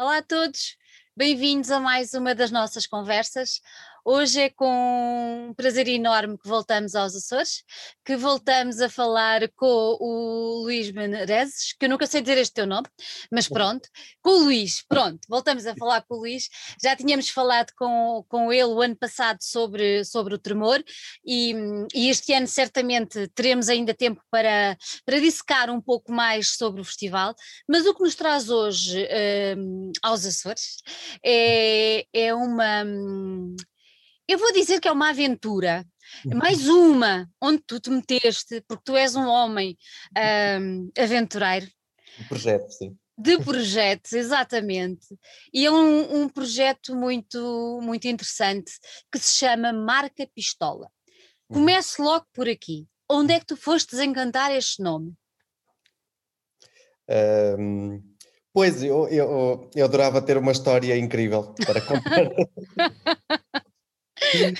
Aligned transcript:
Olá 0.00 0.16
a 0.16 0.22
todos, 0.22 0.78
bem-vindos 1.14 1.70
a 1.70 1.78
mais 1.78 2.14
uma 2.14 2.34
das 2.34 2.50
nossas 2.50 2.86
conversas. 2.86 3.60
Hoje 4.04 4.40
é 4.40 4.50
com 4.50 5.48
um 5.50 5.54
prazer 5.54 5.86
enorme 5.86 6.38
que 6.38 6.48
voltamos 6.48 6.94
aos 6.94 7.14
Açores, 7.14 7.62
que 8.04 8.16
voltamos 8.16 8.80
a 8.80 8.88
falar 8.88 9.48
com 9.54 9.66
o 10.00 10.62
Luís 10.64 10.90
Menezes, 10.90 11.74
que 11.78 11.84
eu 11.84 11.90
nunca 11.90 12.06
sei 12.06 12.22
dizer 12.22 12.38
este 12.38 12.54
teu 12.54 12.66
nome, 12.66 12.86
mas 13.30 13.46
pronto, 13.46 13.88
com 14.22 14.30
o 14.30 14.44
Luís, 14.44 14.82
pronto, 14.88 15.20
voltamos 15.28 15.66
a 15.66 15.74
falar 15.76 16.02
com 16.02 16.14
o 16.14 16.18
Luís. 16.20 16.48
Já 16.82 16.96
tínhamos 16.96 17.28
falado 17.28 17.72
com, 17.76 18.24
com 18.28 18.50
ele 18.52 18.64
o 18.64 18.80
ano 18.80 18.96
passado 18.96 19.38
sobre, 19.42 20.04
sobre 20.04 20.34
o 20.34 20.38
tremor 20.38 20.82
e, 21.24 21.54
e 21.94 22.08
este 22.08 22.32
ano 22.32 22.46
certamente 22.46 23.28
teremos 23.34 23.68
ainda 23.68 23.92
tempo 23.92 24.22
para, 24.30 24.76
para 25.04 25.20
dissecar 25.20 25.68
um 25.70 25.80
pouco 25.80 26.10
mais 26.10 26.56
sobre 26.56 26.80
o 26.80 26.84
festival, 26.84 27.34
mas 27.68 27.86
o 27.86 27.94
que 27.94 28.02
nos 28.02 28.14
traz 28.14 28.48
hoje 28.48 29.06
um, 29.58 29.92
aos 30.02 30.24
Açores 30.24 30.76
é, 31.24 32.06
é 32.12 32.34
uma 32.34 32.84
eu 34.30 34.38
vou 34.38 34.52
dizer 34.52 34.80
que 34.80 34.86
é 34.86 34.92
uma 34.92 35.10
aventura, 35.10 35.84
uhum. 36.24 36.38
mais 36.38 36.68
uma, 36.68 37.28
onde 37.42 37.62
tu 37.66 37.80
te 37.80 37.90
meteste, 37.90 38.62
porque 38.68 38.84
tu 38.84 38.96
és 38.96 39.16
um 39.16 39.26
homem 39.26 39.76
um, 40.60 40.90
aventureiro. 40.96 41.66
De 42.16 42.28
projeto, 42.28 42.70
sim. 42.70 42.96
De 43.18 43.38
projetos, 43.38 44.12
exatamente. 44.12 45.06
E 45.52 45.66
é 45.66 45.70
um, 45.70 46.22
um, 46.22 46.28
projeto 46.28 46.94
muito, 46.94 47.80
muito 47.82 48.06
interessante 48.06 48.72
que 49.12 49.18
se 49.18 49.36
chama 49.36 49.72
Marca 49.72 50.26
Pistola. 50.32 50.88
Uhum. 51.48 51.56
Comece 51.56 52.00
logo 52.00 52.24
por 52.32 52.48
aqui. 52.48 52.86
Onde 53.10 53.34
é 53.34 53.40
que 53.40 53.46
tu 53.46 53.56
foste 53.56 53.90
desencantar 53.90 54.52
este 54.52 54.80
nome? 54.80 55.12
Um, 57.58 58.00
pois, 58.52 58.80
eu, 58.84 59.08
eu, 59.08 59.68
eu 59.74 59.84
adorava 59.84 60.22
ter 60.22 60.38
uma 60.38 60.52
história 60.52 60.96
incrível 60.96 61.52
para 61.66 61.80
contar. 61.80 62.30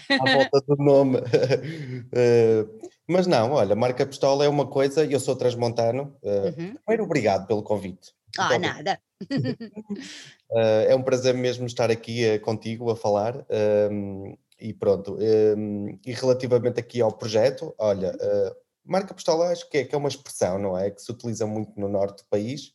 à 0.08 0.32
volta 0.32 0.60
do 0.66 0.76
nome. 0.76 1.18
Uh, 1.18 2.90
mas 3.08 3.26
não, 3.26 3.52
olha, 3.52 3.74
marca 3.74 4.06
pistola 4.06 4.44
é 4.44 4.48
uma 4.48 4.66
coisa, 4.66 5.04
eu 5.04 5.20
sou 5.20 5.36
transmontano. 5.36 6.16
Uh, 6.22 6.46
uhum. 6.46 6.74
Primeiro, 6.84 7.04
obrigado 7.04 7.46
pelo 7.46 7.62
convite. 7.62 8.12
Ah, 8.38 8.56
então, 8.56 8.60
nada. 8.60 9.00
uh, 9.22 10.54
é 10.88 10.94
um 10.94 11.02
prazer 11.02 11.34
mesmo 11.34 11.66
estar 11.66 11.90
aqui 11.90 12.38
contigo 12.40 12.90
a 12.90 12.96
falar. 12.96 13.44
e 14.60 14.74
pronto, 14.74 15.18
e 15.20 16.12
relativamente 16.12 16.78
aqui 16.78 17.00
ao 17.00 17.12
projeto, 17.12 17.74
olha, 17.78 18.16
marca 18.84 19.14
pistola 19.14 19.48
acho 19.48 19.68
que 19.68 19.78
é, 19.78 19.84
que 19.84 19.94
é 19.94 19.98
uma 19.98 20.08
expressão, 20.08 20.58
não 20.58 20.78
é? 20.78 20.90
Que 20.90 21.02
se 21.02 21.10
utiliza 21.10 21.46
muito 21.46 21.78
no 21.78 21.88
norte 21.88 22.22
do 22.22 22.28
país. 22.28 22.72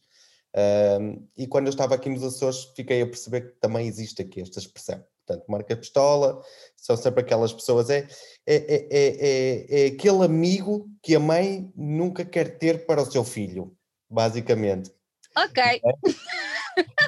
e 1.37 1.47
quando 1.47 1.67
eu 1.67 1.71
estava 1.71 1.95
aqui 1.95 2.09
nos 2.09 2.23
Açores, 2.23 2.65
fiquei 2.75 3.01
a 3.01 3.07
perceber 3.07 3.41
que 3.41 3.59
também 3.61 3.87
existe 3.87 4.21
aqui 4.21 4.41
esta 4.41 4.59
expressão. 4.59 5.01
Portanto, 5.25 5.45
marca 5.49 5.75
pistola, 5.75 6.41
são 6.75 6.95
sempre 6.95 7.21
aquelas 7.21 7.51
pessoas. 7.51 7.89
É, 7.89 8.07
é, 8.45 8.55
é, 8.55 8.87
é, 8.91 9.65
é, 9.69 9.87
aquele 9.87 10.23
amigo 10.23 10.87
que 11.01 11.15
a 11.15 11.19
mãe 11.19 11.71
nunca 11.75 12.23
quer 12.23 12.59
ter 12.59 12.85
para 12.85 13.01
o 13.01 13.11
seu 13.11 13.23
filho, 13.23 13.75
basicamente. 14.09 14.91
Ok. 15.35 15.81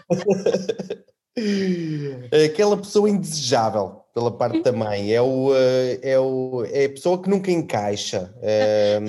É 2.31 2.45
aquela 2.45 2.75
pessoa 2.75 3.07
indesejável 3.07 4.01
pela 4.11 4.35
parte 4.35 4.63
da 4.63 4.71
mãe, 4.71 5.13
é, 5.13 5.21
o, 5.21 5.51
é, 6.01 6.19
o, 6.19 6.65
é 6.65 6.85
a 6.85 6.89
pessoa 6.89 7.21
que 7.21 7.29
nunca 7.29 7.51
encaixa. 7.51 8.33
É, 8.41 8.99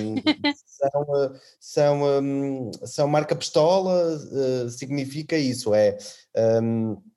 são, 0.55 1.33
são, 1.59 2.71
são 2.85 3.07
marca 3.07 3.35
pistola, 3.35 4.19
significa 4.69 5.35
isso, 5.35 5.73
é. 5.73 5.97
Um, 6.61 6.93
eh, 6.93 7.08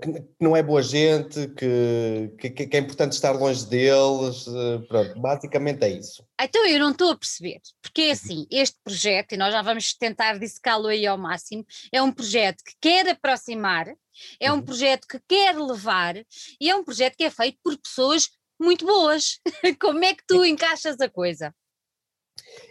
que, 0.00 0.24
não 0.40 0.56
é 0.56 0.62
boa 0.62 0.80
gente, 0.80 1.48
que, 1.48 2.32
que, 2.38 2.66
que, 2.66 2.76
é 2.76 2.80
importante 2.80 3.12
estar 3.12 3.32
longe 3.32 3.66
deles, 3.66 4.46
eh, 4.46 4.78
pronto, 4.86 5.20
basicamente 5.20 5.82
é 5.82 5.88
isso. 5.88 6.24
Então 6.40 6.64
eu 6.64 6.78
não 6.78 6.92
estou 6.92 7.10
a 7.10 7.16
perceber, 7.16 7.60
porque 7.82 8.02
é 8.02 8.10
assim, 8.12 8.46
este 8.52 8.78
projeto, 8.84 9.32
e 9.32 9.36
nós 9.36 9.52
já 9.52 9.62
vamos 9.62 9.92
tentar 9.94 10.38
dissecá-lo 10.38 10.86
aí 10.86 11.04
ao 11.04 11.18
máximo, 11.18 11.66
é 11.92 12.00
um 12.00 12.12
projeto 12.12 12.62
que 12.64 12.74
quer 12.80 13.08
aproximar, 13.08 13.92
é 14.38 14.52
um 14.52 14.56
uhum. 14.56 14.62
projeto 14.62 15.08
que 15.08 15.18
quer 15.26 15.58
levar, 15.58 16.16
e 16.60 16.70
é 16.70 16.76
um 16.76 16.84
projeto 16.84 17.16
que 17.16 17.24
é 17.24 17.30
feito 17.30 17.58
por 17.60 17.76
pessoas 17.76 18.30
muito 18.60 18.86
boas. 18.86 19.40
Como 19.80 20.04
é 20.04 20.14
que 20.14 20.24
tu 20.24 20.44
encaixas 20.44 21.00
a 21.00 21.08
coisa? 21.08 21.52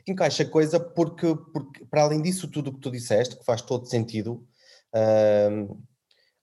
Encaixa 0.07 0.43
a 0.43 0.49
coisa 0.49 0.79
porque, 0.79 1.35
porque 1.51 1.85
para 1.85 2.03
além 2.03 2.21
disso 2.21 2.47
tudo 2.47 2.69
o 2.69 2.73
que 2.73 2.79
tu 2.79 2.89
disseste, 2.89 3.37
que 3.37 3.43
faz 3.43 3.61
todo 3.61 3.85
sentido, 3.85 4.47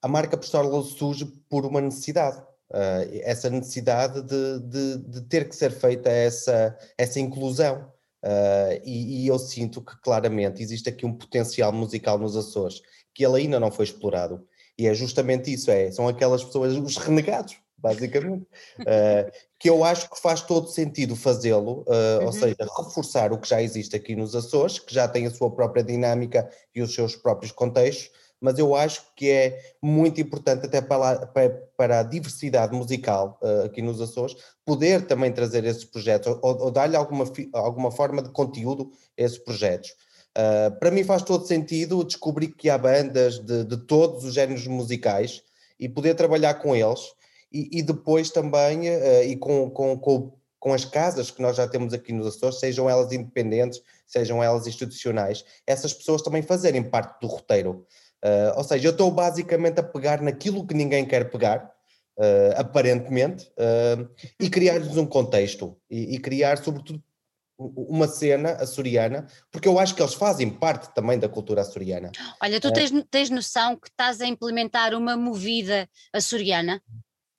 a 0.02 0.08
marca 0.08 0.36
Pistola 0.36 0.82
surge 0.82 1.26
por 1.48 1.66
uma 1.66 1.80
necessidade. 1.80 2.38
Uh, 2.70 3.20
essa 3.22 3.50
necessidade 3.50 4.22
de, 4.22 4.60
de, 4.60 4.98
de, 4.98 5.20
ter 5.22 5.48
que 5.48 5.56
ser 5.56 5.72
feita 5.72 6.08
essa, 6.08 6.78
essa 6.96 7.18
inclusão. 7.18 7.92
Uh, 8.22 8.80
e, 8.84 9.24
e, 9.24 9.26
eu 9.26 9.38
sinto 9.38 9.82
que 9.82 10.00
claramente 10.00 10.62
existe 10.62 10.88
aqui 10.88 11.04
um 11.04 11.12
potencial 11.12 11.72
musical 11.72 12.16
nos 12.18 12.36
Açores 12.36 12.80
que 13.14 13.24
ele 13.24 13.42
ainda 13.42 13.58
não 13.58 13.70
foi 13.70 13.84
explorado. 13.84 14.46
E 14.78 14.86
é 14.86 14.94
justamente 14.94 15.52
isso, 15.52 15.70
é, 15.70 15.90
são 15.90 16.08
aquelas 16.08 16.42
pessoas, 16.42 16.74
os 16.74 16.96
renegados, 16.96 17.56
basicamente, 17.76 18.46
uh, 18.80 19.30
que 19.58 19.68
eu 19.68 19.84
acho 19.84 20.08
que 20.08 20.18
faz 20.18 20.40
todo 20.40 20.68
sentido 20.68 21.14
fazê-lo, 21.14 21.84
uh, 21.86 22.20
uhum. 22.20 22.26
ou 22.26 22.32
seja, 22.32 22.56
reforçar 22.78 23.32
o 23.32 23.38
que 23.38 23.48
já 23.48 23.60
existe 23.60 23.94
aqui 23.94 24.16
nos 24.16 24.34
Açores, 24.34 24.78
que 24.78 24.94
já 24.94 25.06
tem 25.06 25.26
a 25.26 25.30
sua 25.30 25.50
própria 25.50 25.84
dinâmica 25.84 26.48
e 26.74 26.80
os 26.80 26.94
seus 26.94 27.14
próprios 27.14 27.52
contextos, 27.52 28.10
mas 28.40 28.58
eu 28.58 28.74
acho 28.74 29.02
que 29.14 29.28
é 29.30 29.60
muito 29.82 30.20
importante 30.20 30.66
até 30.66 30.80
para, 30.80 31.26
para, 31.76 32.00
a 32.00 32.02
diversidade 32.02 32.74
musical 32.74 33.38
uh, 33.42 33.66
aqui 33.66 33.82
nos 33.82 34.00
Açores, 34.00 34.36
poder 34.64 35.06
também 35.06 35.30
trazer 35.30 35.64
esses 35.64 35.84
projetos 35.84 36.38
ou, 36.42 36.62
ou 36.62 36.70
dar-lhe 36.70 36.96
alguma, 36.96 37.24
alguma 37.52 37.90
forma 37.90 38.22
de 38.22 38.30
conteúdo 38.30 38.90
a 39.18 39.22
esses 39.22 39.38
projetos. 39.38 39.90
Uh, 40.30 40.78
para 40.78 40.90
mim 40.90 41.04
faz 41.04 41.22
todo 41.22 41.46
sentido 41.46 42.04
descobrir 42.04 42.48
que 42.48 42.70
há 42.70 42.78
bandas 42.78 43.38
de, 43.40 43.64
de 43.64 43.76
todos 43.76 44.24
os 44.24 44.32
géneros 44.32 44.66
musicais 44.66 45.42
e 45.78 45.88
poder 45.88 46.14
trabalhar 46.14 46.54
com 46.54 46.74
eles 46.74 47.00
e, 47.52 47.78
e 47.78 47.82
depois 47.82 48.30
também, 48.30 48.88
uh, 48.88 49.24
e 49.24 49.36
com, 49.36 49.68
com, 49.70 49.98
com, 49.98 50.32
com 50.60 50.74
as 50.74 50.84
casas 50.84 51.30
que 51.30 51.40
nós 51.40 51.56
já 51.56 51.66
temos 51.66 51.94
aqui 51.94 52.12
nos 52.12 52.26
Açores, 52.26 52.60
sejam 52.60 52.88
elas 52.88 53.10
independentes, 53.10 53.82
sejam 54.06 54.44
elas 54.44 54.66
institucionais, 54.66 55.42
essas 55.66 55.94
pessoas 55.94 56.20
também 56.20 56.42
fazerem 56.42 56.82
parte 56.82 57.18
do 57.20 57.26
roteiro. 57.26 57.86
Uh, 58.22 58.58
ou 58.58 58.62
seja, 58.62 58.86
eu 58.86 58.92
estou 58.92 59.10
basicamente 59.10 59.80
a 59.80 59.82
pegar 59.82 60.20
naquilo 60.20 60.66
que 60.66 60.74
ninguém 60.74 61.06
quer 61.06 61.30
pegar, 61.30 61.72
uh, 62.18 62.60
aparentemente, 62.60 63.50
uh, 63.56 64.06
e 64.38 64.50
criar-lhes 64.50 64.98
um 64.98 65.06
contexto 65.06 65.80
e, 65.90 66.14
e, 66.14 66.18
criar, 66.18 66.58
sobretudo, 66.58 67.02
uma 67.58 68.06
cena 68.06 68.52
açoriana, 68.52 69.26
porque 69.50 69.68
eu 69.68 69.78
acho 69.78 69.94
que 69.94 70.02
eles 70.02 70.14
fazem 70.14 70.50
parte 70.50 70.94
também 70.94 71.18
da 71.18 71.28
cultura 71.28 71.62
açoriana. 71.62 72.10
Olha, 72.42 72.60
tu 72.60 72.72
tens, 72.72 72.90
tens 73.10 73.30
noção 73.30 73.76
que 73.76 73.88
estás 73.88 74.20
a 74.20 74.26
implementar 74.26 74.94
uma 74.94 75.16
movida 75.16 75.88
açoriana? 76.12 76.82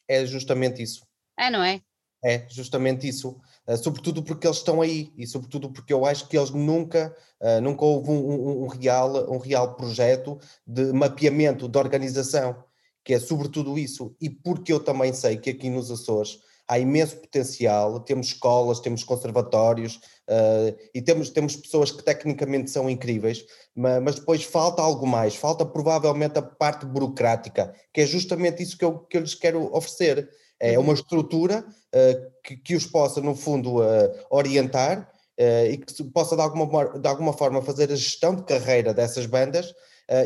É 0.07 0.25
justamente 0.25 0.81
isso. 0.81 1.05
É, 1.38 1.49
não 1.49 1.63
é? 1.63 1.81
É 2.23 2.45
justamente 2.49 3.07
isso. 3.07 3.39
Uh, 3.67 3.77
sobretudo 3.77 4.21
porque 4.21 4.45
eles 4.45 4.57
estão 4.57 4.81
aí 4.81 5.11
e 5.17 5.25
sobretudo 5.25 5.71
porque 5.71 5.91
eu 5.91 6.05
acho 6.05 6.27
que 6.27 6.37
eles 6.37 6.51
nunca, 6.51 7.15
uh, 7.41 7.61
nunca 7.61 7.83
houve 7.83 8.11
um, 8.11 8.13
um, 8.13 8.63
um, 8.63 8.67
real, 8.67 9.31
um 9.31 9.37
real 9.37 9.75
projeto 9.75 10.39
de 10.65 10.93
mapeamento, 10.93 11.67
de 11.67 11.77
organização, 11.77 12.63
que 13.03 13.13
é 13.13 13.19
sobretudo 13.19 13.77
isso. 13.77 14.15
E 14.21 14.29
porque 14.29 14.71
eu 14.71 14.79
também 14.79 15.13
sei 15.13 15.37
que 15.37 15.49
aqui 15.49 15.69
nos 15.69 15.89
Açores 15.89 16.39
há 16.71 16.79
imenso 16.79 17.17
potencial, 17.17 17.99
temos 17.99 18.27
escolas, 18.27 18.79
temos 18.79 19.03
conservatórios 19.03 19.95
uh, 20.29 20.73
e 20.93 21.01
temos, 21.01 21.29
temos 21.29 21.57
pessoas 21.57 21.91
que 21.91 22.01
tecnicamente 22.01 22.71
são 22.71 22.89
incríveis, 22.89 23.43
mas, 23.75 24.01
mas, 24.01 24.15
depois 24.15 24.43
falta 24.43 24.81
algo 24.81 25.05
mais, 25.05 25.35
falta 25.35 25.65
provavelmente 25.65 26.39
a 26.39 26.41
parte 26.41 26.85
burocrática, 26.85 27.74
que 27.94 28.00
é 28.00 28.06
justamente 28.06 28.63
isso 28.63 28.77
que 28.77 28.85
eu, 28.85 29.00
que 29.00 29.17
eu 29.17 29.21
lhes 29.21 29.35
quero 29.35 29.65
oferecer 29.75 30.29
é 30.62 30.78
uma 30.78 30.94
estrutura 30.94 31.66
uh, 31.66 32.31
que, 32.44 32.56
que, 32.56 32.75
os 32.75 32.86
possa, 32.86 33.19
no 33.19 33.36
fundo, 33.36 33.81
uh, 33.81 34.10
orientar 34.30 35.10
uh, 35.40 35.66
e 35.66 35.78
que 35.78 36.04
possa, 36.04 36.36
de 36.36 36.42
alguma, 36.44 37.00
de 37.00 37.08
alguma 37.08 37.34
forma, 37.34 37.63
fazer 37.63 37.92
a 37.92 37.96
gestão 37.96 38.36
de 38.36 38.44
carreira 38.44 38.94
dessas 38.94 39.25
bandas 39.25 39.74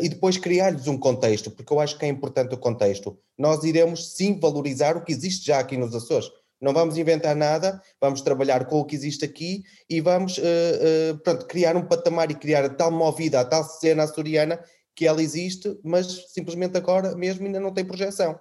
e 0.02 0.10
depois 0.10 0.36
criar-lhes 0.36 0.88
um 0.88 0.98
contexto, 0.98 1.52
porque 1.52 1.72
eu 1.72 1.80
acho 1.80 1.96
que 2.00 2.06
é 2.06 2.08
importante 2.08 2.56
o 2.56 2.58
contexto. 2.58 3.20
Nós 3.38 3.64
iremos, 3.64 4.16
sim, 4.16 4.40
valorizar 4.40 4.98
o 4.98 5.04
que 5.04 5.12
existe 5.12 5.46
já 5.46 5.60
aqui 5.60 5.78
nos 5.78 5.94
Açores. 5.94 6.28
Não 6.60 6.74
vamos 6.74 6.98
inventar 6.98 7.36
nada, 7.36 7.80
vamos 8.02 8.22
trabalhar 8.22 8.66
com 8.66 8.80
o 8.80 8.86
que 8.86 8.96
existe 8.96 9.24
aqui 9.24 9.62
e 9.88 10.02
vamos 10.02 10.40
pronto, 11.24 11.46
criar 11.46 11.78
um 11.78 11.86
patamar 11.86 12.32
e 12.32 12.34
criar 12.34 12.66
a 12.66 12.70
tal 12.70 12.90
movida, 12.90 13.40
a 13.40 13.46
tal 13.46 13.64
cena 13.64 14.06
açoriana 14.06 14.60
que 14.96 15.06
ela 15.06 15.22
existe, 15.22 15.78
mas 15.84 16.32
simplesmente 16.32 16.78
agora 16.78 17.16
mesmo 17.16 17.46
ainda 17.46 17.60
não 17.60 17.74
tem 17.74 17.84
projeção. 17.84 18.40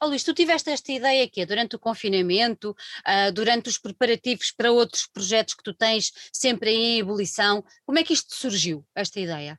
Oh, 0.00 0.06
Luís, 0.06 0.22
tu 0.22 0.32
tiveste 0.32 0.70
esta 0.70 0.92
ideia 0.92 1.24
aqui 1.24 1.44
durante 1.44 1.74
o 1.74 1.78
confinamento, 1.78 2.70
uh, 2.70 3.32
durante 3.32 3.68
os 3.68 3.76
preparativos 3.76 4.52
para 4.52 4.70
outros 4.70 5.06
projetos 5.06 5.54
que 5.54 5.64
tu 5.64 5.74
tens 5.74 6.12
sempre 6.32 6.70
em 6.70 7.00
ebulição, 7.00 7.64
como 7.84 7.98
é 7.98 8.04
que 8.04 8.12
isto 8.12 8.34
surgiu, 8.34 8.86
esta 8.94 9.18
ideia? 9.18 9.58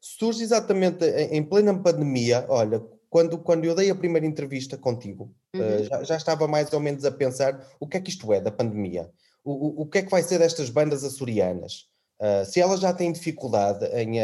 Surge 0.00 0.42
exatamente 0.42 1.04
em 1.04 1.42
plena 1.42 1.76
pandemia, 1.76 2.46
olha, 2.48 2.80
quando, 3.10 3.36
quando 3.38 3.64
eu 3.64 3.74
dei 3.74 3.90
a 3.90 3.94
primeira 3.94 4.26
entrevista 4.26 4.78
contigo, 4.78 5.34
uhum. 5.54 5.60
uh, 5.60 5.84
já, 5.84 6.04
já, 6.04 6.16
estava 6.16 6.46
mais 6.46 6.72
ou 6.72 6.78
menos 6.78 7.04
a 7.04 7.10
pensar 7.10 7.66
o 7.80 7.86
que 7.86 7.96
é 7.96 8.00
que 8.00 8.10
isto 8.10 8.32
é 8.32 8.40
da 8.40 8.52
pandemia, 8.52 9.10
o, 9.42 9.52
o, 9.52 9.82
o 9.82 9.86
que 9.86 9.98
é 9.98 10.02
que 10.02 10.10
vai 10.10 10.22
ser 10.22 10.38
destas 10.38 10.70
bandas 10.70 11.02
açorianas, 11.02 11.89
uh, 12.20 12.44
se 12.44 12.60
elas 12.60 12.80
já 12.80 12.92
têm 12.92 13.12
dificuldade 13.12 13.84
em, 13.86 14.18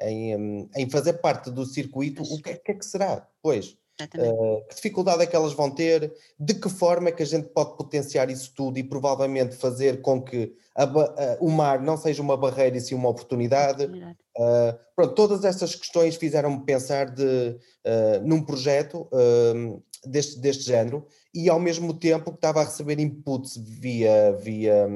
em, 0.00 0.70
em, 0.74 0.90
fazer 0.90 1.14
parte 1.14 1.50
do 1.50 1.64
circuito, 1.64 2.22
o 2.22 2.42
que 2.42 2.50
é, 2.50 2.54
que, 2.56 2.72
é 2.72 2.74
que 2.74 2.84
será? 2.84 3.28
Pois, 3.42 3.76
Uh, 4.02 4.66
que 4.66 4.74
dificuldade 4.74 5.22
é 5.22 5.26
que 5.26 5.36
elas 5.36 5.52
vão 5.52 5.70
ter? 5.70 6.12
De 6.38 6.54
que 6.54 6.68
forma 6.68 7.08
é 7.08 7.12
que 7.12 7.22
a 7.22 7.26
gente 7.26 7.48
pode 7.48 7.76
potenciar 7.76 8.28
isso 8.28 8.52
tudo 8.54 8.76
e 8.76 8.82
provavelmente 8.82 9.54
fazer 9.54 10.02
com 10.02 10.20
que 10.20 10.52
a, 10.74 10.84
uh, 10.84 11.36
o 11.38 11.48
mar 11.48 11.80
não 11.80 11.96
seja 11.96 12.20
uma 12.20 12.36
barreira 12.36 12.76
e 12.76 12.80
sim 12.80 12.96
uma 12.96 13.08
oportunidade? 13.08 13.84
Uh, 13.84 14.76
pronto, 14.96 15.14
todas 15.14 15.44
essas 15.44 15.76
questões 15.76 16.16
fizeram-me 16.16 16.64
pensar 16.64 17.06
de, 17.06 17.56
num 18.24 18.42
projeto 18.42 19.08
deste, 20.04 20.40
deste 20.40 20.64
género 20.64 21.06
e 21.32 21.48
ao 21.48 21.60
mesmo 21.60 21.94
tempo 21.94 22.32
que 22.32 22.38
estava 22.38 22.62
a 22.62 22.64
receber 22.64 22.98
inputs 22.98 23.56
via, 23.56 24.32
via 24.40 24.88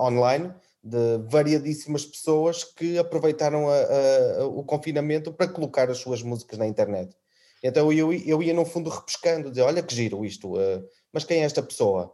online 0.00 0.52
de 0.82 1.18
variadíssimas 1.28 2.04
pessoas 2.04 2.64
que 2.64 2.98
aproveitaram 2.98 3.68
a, 3.68 4.40
a, 4.40 4.46
o 4.46 4.64
confinamento 4.64 5.32
para 5.32 5.48
colocar 5.48 5.88
as 5.90 5.98
suas 5.98 6.22
músicas 6.22 6.58
na 6.58 6.66
internet. 6.66 7.16
Então 7.62 7.92
eu, 7.92 8.12
eu 8.12 8.42
ia 8.42 8.52
no 8.52 8.64
fundo 8.64 8.90
repescando, 8.90 9.50
dizer, 9.50 9.62
olha 9.62 9.82
que 9.82 9.94
giro 9.94 10.24
isto, 10.24 10.54
uh, 10.54 10.84
mas 11.12 11.24
quem 11.24 11.42
é 11.42 11.44
esta 11.44 11.62
pessoa? 11.62 12.12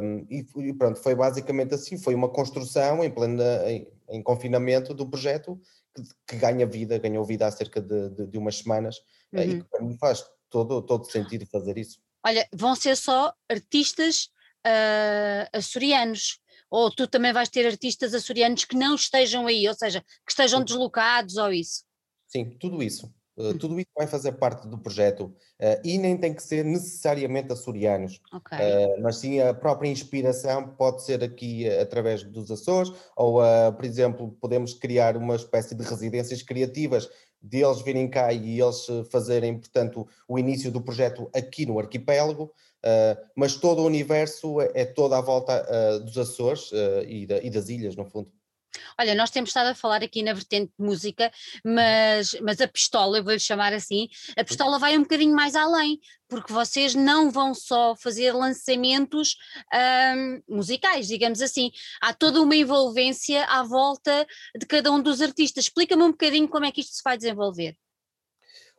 Um, 0.00 0.26
e, 0.30 0.46
e, 0.68 0.72
pronto, 0.72 1.00
foi 1.00 1.16
basicamente 1.16 1.74
assim, 1.74 1.98
foi 1.98 2.14
uma 2.14 2.28
construção 2.28 3.02
em 3.02 3.10
plena, 3.10 3.68
em, 3.68 3.88
em 4.08 4.22
confinamento 4.22 4.94
do 4.94 5.08
projeto 5.08 5.60
que, 5.92 6.02
que, 6.28 6.36
ganha 6.36 6.64
vida, 6.64 6.96
ganhou 6.98 7.24
vida 7.24 7.46
há 7.46 7.50
cerca 7.50 7.80
de, 7.80 8.10
de, 8.10 8.26
de 8.28 8.38
umas 8.38 8.58
semanas 8.58 8.98
uhum. 9.32 9.40
uh, 9.40 9.42
e 9.42 9.58
que 9.60 9.68
para 9.68 9.82
mim 9.82 9.96
faz 9.98 10.24
todo, 10.48 10.80
todo 10.82 11.10
sentido 11.10 11.44
fazer 11.46 11.76
isso. 11.76 11.98
Olha, 12.24 12.48
vão 12.52 12.76
ser 12.76 12.96
só 12.96 13.34
artistas 13.48 14.30
uh, 14.64 15.48
açorianos, 15.52 16.40
ou 16.70 16.90
tu 16.90 17.06
também 17.06 17.32
vais 17.32 17.48
ter 17.48 17.66
artistas 17.66 18.14
açorianos 18.14 18.64
que 18.64 18.76
não 18.76 18.94
estejam 18.94 19.46
aí, 19.46 19.66
ou 19.68 19.74
seja, 19.74 20.00
que 20.00 20.30
estejam 20.30 20.62
deslocados 20.62 21.36
ou 21.36 21.52
isso? 21.52 21.84
Sim, 22.26 22.50
tudo 22.58 22.82
isso. 22.82 23.12
Uh, 23.38 23.56
tudo 23.56 23.78
isso 23.78 23.88
vai 23.96 24.08
fazer 24.08 24.32
parte 24.32 24.66
do 24.66 24.76
projeto 24.76 25.26
uh, 25.26 25.80
e 25.84 25.96
nem 25.96 26.16
tem 26.16 26.34
que 26.34 26.42
ser 26.42 26.64
necessariamente 26.64 27.52
açorianos, 27.52 28.20
okay. 28.32 28.58
uh, 28.58 29.00
mas 29.00 29.18
sim 29.18 29.38
a 29.40 29.54
própria 29.54 29.88
inspiração 29.88 30.70
pode 30.70 31.04
ser 31.04 31.22
aqui 31.22 31.68
através 31.70 32.24
dos 32.24 32.50
Açores, 32.50 32.92
ou, 33.16 33.40
por 33.74 33.84
exemplo, 33.84 34.36
podemos 34.40 34.74
criar 34.74 35.16
uma 35.16 35.36
espécie 35.36 35.74
de 35.74 35.84
residências 35.84 36.42
criativas 36.42 37.08
deles 37.40 37.80
virem 37.82 38.10
cá 38.10 38.32
e 38.32 38.60
eles 38.60 38.86
fazerem, 39.12 39.58
portanto, 39.58 40.08
o 40.26 40.38
início 40.38 40.72
do 40.72 40.80
projeto 40.80 41.30
aqui 41.32 41.64
no 41.64 41.78
arquipélago, 41.78 42.52
mas 43.36 43.54
todo 43.54 43.82
o 43.82 43.86
universo 43.86 44.60
é, 44.60 44.70
é 44.74 44.84
toda 44.84 45.16
à 45.16 45.20
volta 45.20 45.62
dos 46.00 46.18
Açores 46.18 46.70
e, 47.06 47.26
da, 47.26 47.38
e 47.40 47.50
das 47.50 47.68
ilhas, 47.68 47.94
no 47.94 48.04
fundo. 48.04 48.32
Olha, 48.98 49.14
nós 49.14 49.30
temos 49.30 49.50
estado 49.50 49.68
a 49.68 49.74
falar 49.74 50.02
aqui 50.02 50.22
na 50.22 50.32
vertente 50.32 50.72
de 50.78 50.84
música, 50.84 51.30
mas, 51.64 52.34
mas 52.40 52.60
a 52.60 52.68
pistola, 52.68 53.18
eu 53.18 53.24
vou-lhe 53.24 53.40
chamar 53.40 53.72
assim, 53.72 54.08
a 54.36 54.44
pistola 54.44 54.78
vai 54.78 54.96
um 54.96 55.02
bocadinho 55.02 55.34
mais 55.34 55.54
além, 55.54 55.98
porque 56.28 56.52
vocês 56.52 56.94
não 56.94 57.30
vão 57.30 57.54
só 57.54 57.96
fazer 57.96 58.32
lançamentos 58.32 59.36
um, 60.16 60.56
musicais, 60.56 61.08
digamos 61.08 61.40
assim, 61.40 61.70
há 62.00 62.12
toda 62.12 62.42
uma 62.42 62.54
envolvência 62.56 63.44
à 63.46 63.62
volta 63.62 64.26
de 64.56 64.66
cada 64.66 64.92
um 64.92 65.00
dos 65.00 65.20
artistas. 65.20 65.64
Explica-me 65.64 66.02
um 66.02 66.10
bocadinho 66.10 66.48
como 66.48 66.66
é 66.66 66.72
que 66.72 66.80
isto 66.80 66.94
se 66.94 67.02
vai 67.02 67.16
desenvolver. 67.16 67.76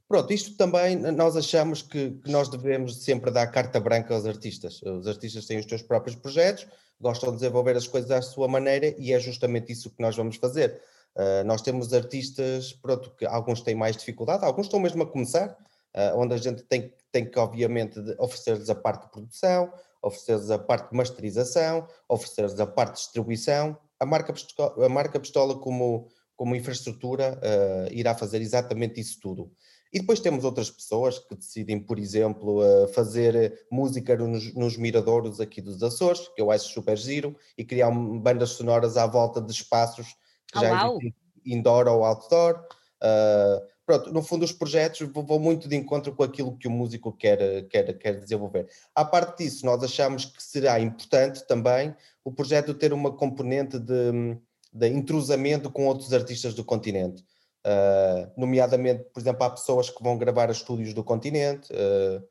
Pronto, 0.10 0.34
isto 0.34 0.58
também 0.58 0.96
nós 0.96 1.38
achamos 1.38 1.84
que, 1.84 2.10
que, 2.10 2.32
nós 2.32 2.50
devemos 2.50 3.04
sempre 3.04 3.30
dar 3.30 3.46
carta 3.46 3.80
branca 3.80 4.12
aos 4.16 4.26
artistas. 4.26 4.82
Os 4.82 5.06
artistas 5.06 5.46
têm 5.46 5.60
os 5.60 5.68
seus 5.68 5.84
próprios 5.84 6.16
projetos, 6.16 6.66
gostam 7.00 7.30
de 7.30 7.36
desenvolver 7.36 7.78
as 7.78 7.88
coisas 7.88 8.10
à 8.10 8.20
sua 8.20 8.48
maneira 8.48 8.96
e 8.98 9.14
é 9.14 9.20
justamente 9.20 9.72
isso 9.72 9.92
que 9.92 10.02
nós 10.02 10.16
vamos 10.16 10.38
fazer. 10.38 10.82
Uh, 11.16 11.46
nós 11.46 11.62
temos 11.62 11.94
artistas, 11.94 12.74
pronto, 12.74 13.12
que 13.16 13.24
alguns 13.24 13.62
têm 13.62 13.76
mais 13.76 13.96
dificuldade, 13.96 14.44
alguns 14.44 14.66
estão 14.66 14.80
mesmo 14.80 15.04
a 15.04 15.06
começar, 15.06 15.56
uh, 15.96 16.18
onde 16.20 16.34
a 16.34 16.38
gente 16.38 16.64
tem, 16.64 16.92
tem 17.12 17.30
que, 17.30 17.38
obviamente, 17.38 18.00
oferecer-lhes 18.18 18.70
a 18.72 18.76
parte 18.76 19.04
de 19.04 19.12
produção, 19.12 19.72
oferecer-lhes 20.02 20.50
a 20.50 20.58
parte 20.58 20.90
de 20.90 20.98
masterização, 20.98 21.88
oferecer-lhes 22.08 22.60
a 22.60 22.66
parte 22.66 22.94
de 22.94 23.02
distribuição. 23.02 23.78
A 24.00 24.08
marca 24.08 24.34
Pistola, 24.34 24.86
a 24.88 24.90
marca 24.90 25.20
Pistola 25.20 25.60
como, 25.60 26.08
como 26.36 26.56
infraestrutura, 26.56 27.40
uh, 27.44 27.94
irá 27.94 28.16
fazer 28.16 28.42
exatamente 28.42 29.00
isso 29.00 29.20
tudo. 29.20 29.52
E 29.92 30.00
depois 30.00 30.20
temos 30.20 30.44
outras 30.44 30.70
pessoas 30.70 31.18
que 31.18 31.36
decidem, 31.36 31.80
por 31.80 31.98
exemplo, 31.98 32.62
fazer 32.94 33.66
música 33.72 34.16
nos, 34.16 34.54
nos 34.54 34.78
miradouros 34.78 35.40
aqui 35.40 35.62
dos 35.62 35.82
Açores, 35.82 36.28
que 36.36 36.42
eu 36.42 36.52
acho 36.52 36.70
super 36.70 36.96
giro, 36.96 37.36
e 37.58 37.66
criar 37.66 37.90
bandas 37.92 38.52
sonoras 38.52 38.98
à 38.98 39.08
volta 39.08 39.42
de 39.42 39.52
espaços 39.52 40.08
que 40.52 40.58
oh, 40.58 40.62
já 40.62 40.88
existem 40.88 41.14
indoor 41.46 41.88
ou 41.88 42.04
outdoor. 42.04 42.64
Uh, 43.02 43.66
pronto, 43.86 44.12
no 44.14 44.22
fundo 44.22 44.44
os 44.44 44.52
projetos 44.52 45.00
vão 45.12 45.40
muito 45.40 45.68
de 45.68 45.76
encontro 45.76 46.14
com 46.14 46.24
aquilo 46.24 46.58
que 46.58 46.68
o 46.68 46.72
músico 46.72 47.12
quer, 47.12 47.68
quer, 47.70 47.98
quer 47.98 48.20
desenvolver. 48.20 48.68
À 48.94 49.04
parte 49.04 49.44
disso, 49.44 49.66
nós 49.66 49.84
achamos 49.84 50.26
que 50.26 50.44
será 50.44 50.80
importante 50.80 51.48
também 51.48 51.96
o 52.24 52.32
projeto 52.32 52.74
ter 52.74 52.94
uma 52.94 53.12
componente 53.12 53.80
de, 53.80 54.38
de 54.72 54.88
intrusamento 54.90 55.72
com 55.72 55.88
outros 55.88 56.14
artistas 56.14 56.54
do 56.54 56.64
continente. 56.64 57.24
Uh, 57.66 58.32
nomeadamente, 58.38 59.04
por 59.14 59.20
exemplo, 59.20 59.44
há 59.44 59.50
pessoas 59.50 59.90
que 59.90 60.02
vão 60.02 60.18
gravar 60.18 60.50
estúdios 60.50 60.94
do 60.94 61.04
continente 61.04 61.72
uh, 61.74 62.24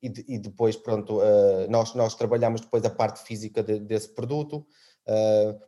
e, 0.00 0.08
de, 0.08 0.24
e, 0.28 0.38
depois, 0.38 0.76
pronto, 0.76 1.18
uh, 1.18 1.68
nós, 1.68 1.94
nós 1.94 2.14
trabalhamos 2.14 2.60
depois 2.60 2.84
a 2.84 2.90
parte 2.90 3.22
física 3.24 3.62
de, 3.62 3.80
desse 3.80 4.08
produto. 4.14 4.64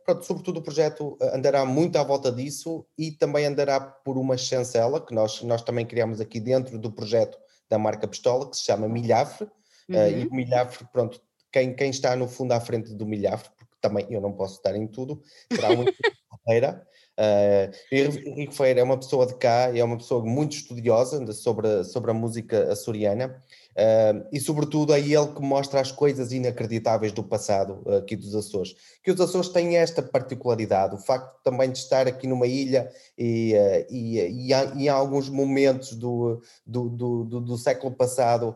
pronto, 0.05 0.23
sobretudo 0.25 0.59
o 0.59 0.63
projeto 0.63 1.17
andará 1.33 1.65
muito 1.65 1.97
à 1.97 2.03
volta 2.03 2.31
disso 2.31 2.85
e 2.97 3.11
também 3.11 3.45
andará 3.45 3.79
por 3.79 4.17
uma 4.17 4.37
chancela 4.37 5.05
que 5.05 5.13
nós, 5.13 5.41
nós 5.43 5.61
também 5.61 5.85
criamos 5.85 6.21
aqui 6.21 6.39
dentro 6.39 6.77
do 6.79 6.91
projeto 6.91 7.37
da 7.69 7.77
marca 7.77 8.07
Pistola, 8.07 8.49
que 8.49 8.57
se 8.57 8.63
chama 8.63 8.87
Milhafre. 8.87 9.49
Uhum. 9.89 10.07
e 10.07 10.27
o 10.27 10.33
Milhafre, 10.33 10.87
pronto, 10.93 11.19
quem, 11.51 11.75
quem 11.75 11.89
está 11.89 12.15
no 12.15 12.27
fundo 12.27 12.51
à 12.51 12.59
frente 12.59 12.93
do 12.93 13.05
Milhafre, 13.07 13.49
porque 13.57 13.75
também 13.81 14.05
eu 14.09 14.21
não 14.21 14.31
posso 14.31 14.57
estar 14.57 14.75
em 14.75 14.87
tudo, 14.87 15.21
será 15.51 15.69
uma 15.71 15.85
carreira. 16.45 16.87
Uh, 17.19 17.69
Henrique 17.91 18.55
Feira 18.55 18.79
é 18.79 18.83
uma 18.83 18.97
pessoa 18.97 19.25
de 19.25 19.35
cá, 19.35 19.75
é 19.75 19.83
uma 19.83 19.97
pessoa 19.97 20.23
muito 20.23 20.55
estudiosa 20.55 21.33
sobre, 21.33 21.83
sobre 21.83 22.11
a 22.11 22.13
música 22.13 22.71
açoriana 22.71 23.43
uh, 23.75 24.25
e, 24.31 24.39
sobretudo, 24.39 24.93
é 24.93 25.01
ele 25.01 25.27
que 25.33 25.41
mostra 25.41 25.81
as 25.81 25.91
coisas 25.91 26.31
inacreditáveis 26.31 27.11
do 27.11 27.21
passado 27.21 27.81
uh, 27.85 27.95
aqui 27.95 28.15
dos 28.15 28.33
Açores. 28.33 28.73
Que 29.03 29.11
os 29.11 29.19
Açores 29.19 29.49
têm 29.49 29.75
esta 29.75 30.01
particularidade, 30.01 30.95
o 30.95 30.97
facto 30.97 31.43
também 31.43 31.69
de 31.69 31.79
estar 31.79 32.07
aqui 32.07 32.25
numa 32.25 32.47
ilha 32.47 32.89
e, 33.17 33.53
e, 33.89 34.49
e, 34.49 34.83
e 34.83 34.87
alguns 34.87 35.27
momentos 35.27 35.97
do, 35.97 36.41
do, 36.65 36.87
do, 36.87 37.23
do, 37.25 37.41
do 37.41 37.57
século 37.57 37.93
passado, 37.93 38.55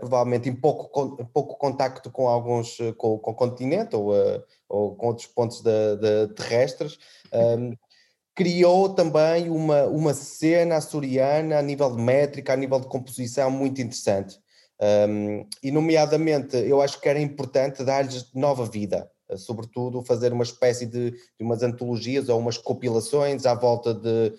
provavelmente 0.00 0.48
em 0.48 0.54
pouco, 0.54 1.24
pouco 1.32 1.56
contacto 1.58 2.10
com 2.10 2.28
alguns, 2.28 2.76
com, 2.96 3.18
com 3.18 3.30
o 3.30 3.34
continente 3.34 3.94
ou, 3.94 4.12
ou 4.68 4.96
com 4.96 5.06
outros 5.08 5.28
pontos 5.28 5.60
de, 5.60 5.96
de 5.96 6.34
terrestres 6.34 6.98
criou 8.34 8.88
também 8.90 9.50
uma, 9.50 9.84
uma 9.84 10.14
cena 10.14 10.76
açoriana 10.76 11.58
a 11.58 11.62
nível 11.62 11.94
de 11.94 12.02
métrica, 12.02 12.52
a 12.52 12.56
nível 12.56 12.80
de 12.80 12.88
composição 12.88 13.50
muito 13.50 13.80
interessante. 13.80 14.38
Um, 14.80 15.46
e, 15.62 15.70
nomeadamente, 15.70 16.56
eu 16.56 16.80
acho 16.80 16.98
que 17.00 17.08
era 17.08 17.20
importante 17.20 17.84
dar-lhes 17.84 18.32
nova 18.32 18.64
vida, 18.64 19.10
sobretudo 19.36 20.02
fazer 20.02 20.32
uma 20.32 20.42
espécie 20.42 20.86
de, 20.86 21.10
de, 21.10 21.42
umas 21.44 21.62
antologias 21.62 22.30
ou 22.30 22.38
umas 22.38 22.56
compilações 22.56 23.44
à 23.44 23.54
volta 23.54 23.92
de, 23.92 24.32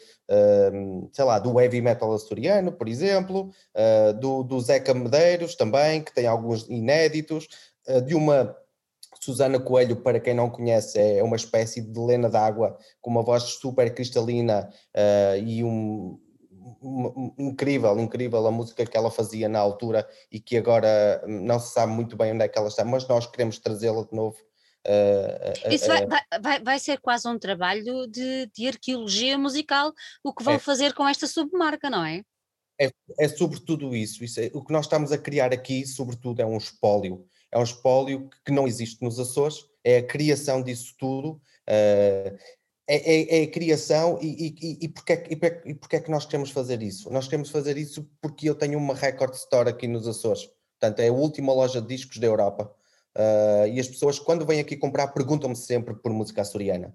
um, 0.74 1.08
sei 1.14 1.26
lá, 1.26 1.38
do 1.38 1.60
heavy 1.60 1.80
metal 1.80 2.12
açoriano, 2.12 2.72
por 2.72 2.88
exemplo, 2.88 3.52
uh, 3.76 4.14
do, 4.20 4.42
do 4.42 4.60
Zeca 4.60 4.94
Medeiros 4.94 5.54
também, 5.54 6.02
que 6.02 6.14
tem 6.14 6.26
alguns 6.26 6.68
inéditos, 6.68 7.48
uh, 7.88 8.02
de 8.02 8.16
uma 8.16 8.56
Susana 9.24 9.60
Coelho, 9.60 9.98
para 9.98 10.20
quem 10.20 10.34
não 10.34 10.50
conhece, 10.50 11.00
é 11.00 11.24
uma 11.24 11.36
espécie 11.36 11.80
de 11.80 12.00
Lena 12.00 12.28
d'água 12.28 12.76
com 13.00 13.12
uma 13.12 13.22
voz 13.22 13.44
super 13.44 13.94
cristalina 13.94 14.68
uh, 14.96 15.38
e 15.38 15.64
um, 15.64 16.20
um, 16.82 17.34
incrível, 17.38 18.00
incrível 18.00 18.46
a 18.48 18.52
música 18.52 18.84
que 18.84 18.98
ela 18.98 19.12
fazia 19.12 19.48
na 19.48 19.60
altura 19.60 20.08
e 20.32 20.40
que 20.40 20.58
agora 20.58 21.24
não 21.28 21.60
se 21.60 21.72
sabe 21.72 21.94
muito 21.94 22.18
bem 22.18 22.34
onde 22.34 22.44
é 22.44 22.48
que 22.48 22.58
ela 22.58 22.68
está, 22.68 22.84
mas 22.84 23.08
nós 23.08 23.28
queremos 23.28 23.60
trazê-la 23.60 24.04
de 24.04 24.16
novo. 24.16 24.38
Uh, 24.88 25.72
Isso 25.72 25.86
vai, 25.86 26.08
vai, 26.42 26.64
vai, 26.64 26.80
ser 26.80 27.00
quase 27.00 27.28
um 27.28 27.38
trabalho 27.38 28.08
de, 28.08 28.48
de 28.48 28.68
arqueologia 28.68 29.38
musical, 29.38 29.94
o 30.24 30.34
que 30.34 30.44
vão 30.44 30.56
é. 30.56 30.60
fazer 30.60 30.96
com 30.96 31.08
esta 31.08 31.28
submarca, 31.28 31.92
não 31.92 32.04
é? 32.04 32.24
É, 32.80 32.90
é 33.20 33.28
sobretudo 33.28 33.96
isso, 33.96 34.24
isso 34.24 34.40
é, 34.40 34.50
o 34.56 34.66
que 34.66 34.74
nós 34.74 34.86
estamos 34.86 35.12
a 35.12 35.18
criar 35.20 35.54
aqui, 35.54 35.86
sobretudo, 35.86 36.42
é 36.42 36.46
um 36.46 36.58
espólio 36.58 37.24
é 37.52 37.60
um 37.60 37.64
espólio 37.64 38.30
que 38.46 38.52
não 38.52 38.68
existe 38.68 39.04
nos 39.04 39.20
Açores, 39.20 39.66
é 39.84 39.98
a 39.98 40.04
criação 40.04 40.62
disso 40.62 40.96
tudo. 40.98 41.42
Uh, 41.68 42.38
é, 42.88 42.96
é, 42.96 43.40
é, 43.40 43.44
a 43.44 43.48
criação 43.48 44.20
e, 44.22 44.54
e, 44.62 44.78
e, 44.82 44.90
porque 44.90 45.14
é, 45.14 45.62
e, 45.66 45.74
porque 45.74 45.96
é 45.96 46.00
que 46.00 46.12
nós 46.12 46.26
queremos 46.26 46.50
fazer 46.50 46.82
isso? 46.82 47.10
Nós 47.10 47.26
queremos 47.26 47.50
fazer 47.50 47.78
isso 47.78 48.06
porque 48.22 48.50
eu 48.50 48.56
tenho 48.56 48.78
uma 48.78 48.94
record 48.94 49.34
store 49.34 49.70
aqui 49.70 49.88
nos 49.88 50.08
Açores. 50.08 50.50
Portanto, 50.78 51.00
é 51.00 51.08
a 51.08 51.14
última 51.14 51.54
loja 51.54 51.82
de 51.82 51.88
discos 51.88 52.18
da 52.18 52.28
Europa. 52.28 52.70
Uh, 53.16 53.68
e 53.68 53.80
as 53.80 53.88
pessoas, 53.88 54.20
quando 54.20 54.46
vêm 54.46 54.60
aqui 54.60 54.76
comprar, 54.76 55.08
perguntam-me 55.10 55.56
sempre 55.56 55.94
por 55.94 56.12
música 56.12 56.42
açoriana. 56.42 56.94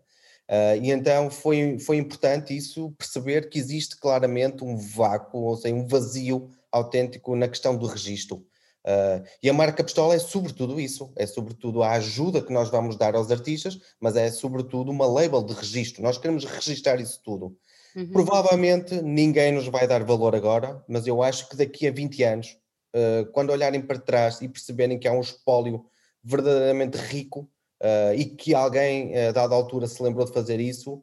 Uh, 0.48 0.82
e 0.82 0.90
então 0.90 1.30
foi, 1.30 1.78
foi 1.78 1.96
importante 1.96 2.56
isso, 2.56 2.90
perceber 2.98 3.48
que 3.48 3.58
existe 3.58 3.96
claramente 3.96 4.64
um 4.64 4.76
vácuo, 4.76 5.40
ou 5.40 5.56
seja, 5.56 5.75
um 5.75 5.86
vazio 5.86 6.50
autêntico 6.70 7.34
na 7.34 7.48
questão 7.48 7.76
do 7.76 7.86
registro. 7.86 8.44
Uh, 8.87 9.26
e 9.43 9.50
a 9.50 9.52
marca 9.52 9.83
Pistola 9.83 10.14
é 10.14 10.19
sobretudo 10.19 10.78
isso, 10.78 11.12
é 11.16 11.26
sobretudo 11.26 11.83
a 11.83 11.93
ajuda 11.93 12.40
que 12.40 12.52
nós 12.52 12.71
vamos 12.71 12.97
dar 12.97 13.16
aos 13.16 13.33
artistas, 13.33 13.81
mas 14.00 14.14
é 14.14 14.31
sobretudo 14.31 14.93
uma 14.93 15.07
label 15.07 15.43
de 15.43 15.52
registro. 15.55 16.02
Nós 16.02 16.16
queremos 16.16 16.45
registrar 16.45 17.00
isso 17.00 17.21
tudo. 17.25 17.57
Uhum. 17.97 18.12
Provavelmente 18.12 19.02
ninguém 19.02 19.50
nos 19.50 19.66
vai 19.66 19.88
dar 19.88 20.05
valor 20.05 20.37
agora, 20.37 20.85
mas 20.87 21.05
eu 21.05 21.21
acho 21.21 21.49
que 21.49 21.57
daqui 21.57 21.88
a 21.88 21.90
20 21.90 22.23
anos, 22.23 22.57
uh, 22.95 23.26
quando 23.33 23.50
olharem 23.50 23.81
para 23.81 23.99
trás 23.99 24.40
e 24.40 24.49
perceberem 24.49 25.00
que 25.00 25.09
há 25.09 25.12
um 25.12 25.21
espólio 25.21 25.85
verdadeiramente 26.23 26.97
rico 26.97 27.50
uh, 27.83 28.14
e 28.14 28.25
que 28.25 28.55
alguém, 28.55 29.16
a 29.19 29.33
dada 29.33 29.55
altura, 29.55 29.88
se 29.88 30.00
lembrou 30.00 30.25
de 30.25 30.33
fazer 30.33 30.61
isso, 30.61 31.02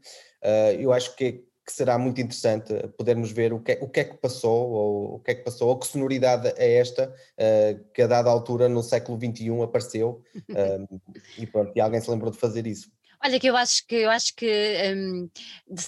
eu 0.77 0.91
acho 0.91 1.15
que 1.15 1.41
que 1.65 1.71
será 1.71 1.97
muito 1.97 2.19
interessante 2.19 2.73
podermos 2.97 3.31
ver 3.31 3.53
o 3.53 3.59
que, 3.59 3.73
é, 3.73 3.79
o 3.81 3.87
que 3.87 4.01
é 4.01 4.03
que 4.03 4.17
passou, 4.17 4.71
ou 4.71 5.15
o 5.15 5.19
que 5.19 5.31
é 5.31 5.35
que 5.35 5.43
passou, 5.43 5.69
ou 5.69 5.79
que 5.79 5.87
sonoridade 5.87 6.53
é 6.57 6.75
esta, 6.75 7.07
uh, 7.07 7.83
que 7.93 8.01
a 8.01 8.07
dada 8.07 8.29
altura 8.29 8.67
no 8.67 8.83
século 8.83 9.17
XXI 9.17 9.61
apareceu, 9.61 10.21
uh, 10.51 11.01
e 11.37 11.47
pronto, 11.47 11.71
e 11.75 11.79
alguém 11.79 12.01
se 12.01 12.11
lembrou 12.11 12.31
de 12.31 12.37
fazer 12.37 12.67
isso. 12.67 12.91
Olha, 13.23 13.39
que 13.39 13.47
eu 13.47 13.55
acho 13.55 13.87
que 13.87 13.95
eu 13.95 14.09
acho 14.09 14.35
que 14.35 14.75
um, 14.93 15.29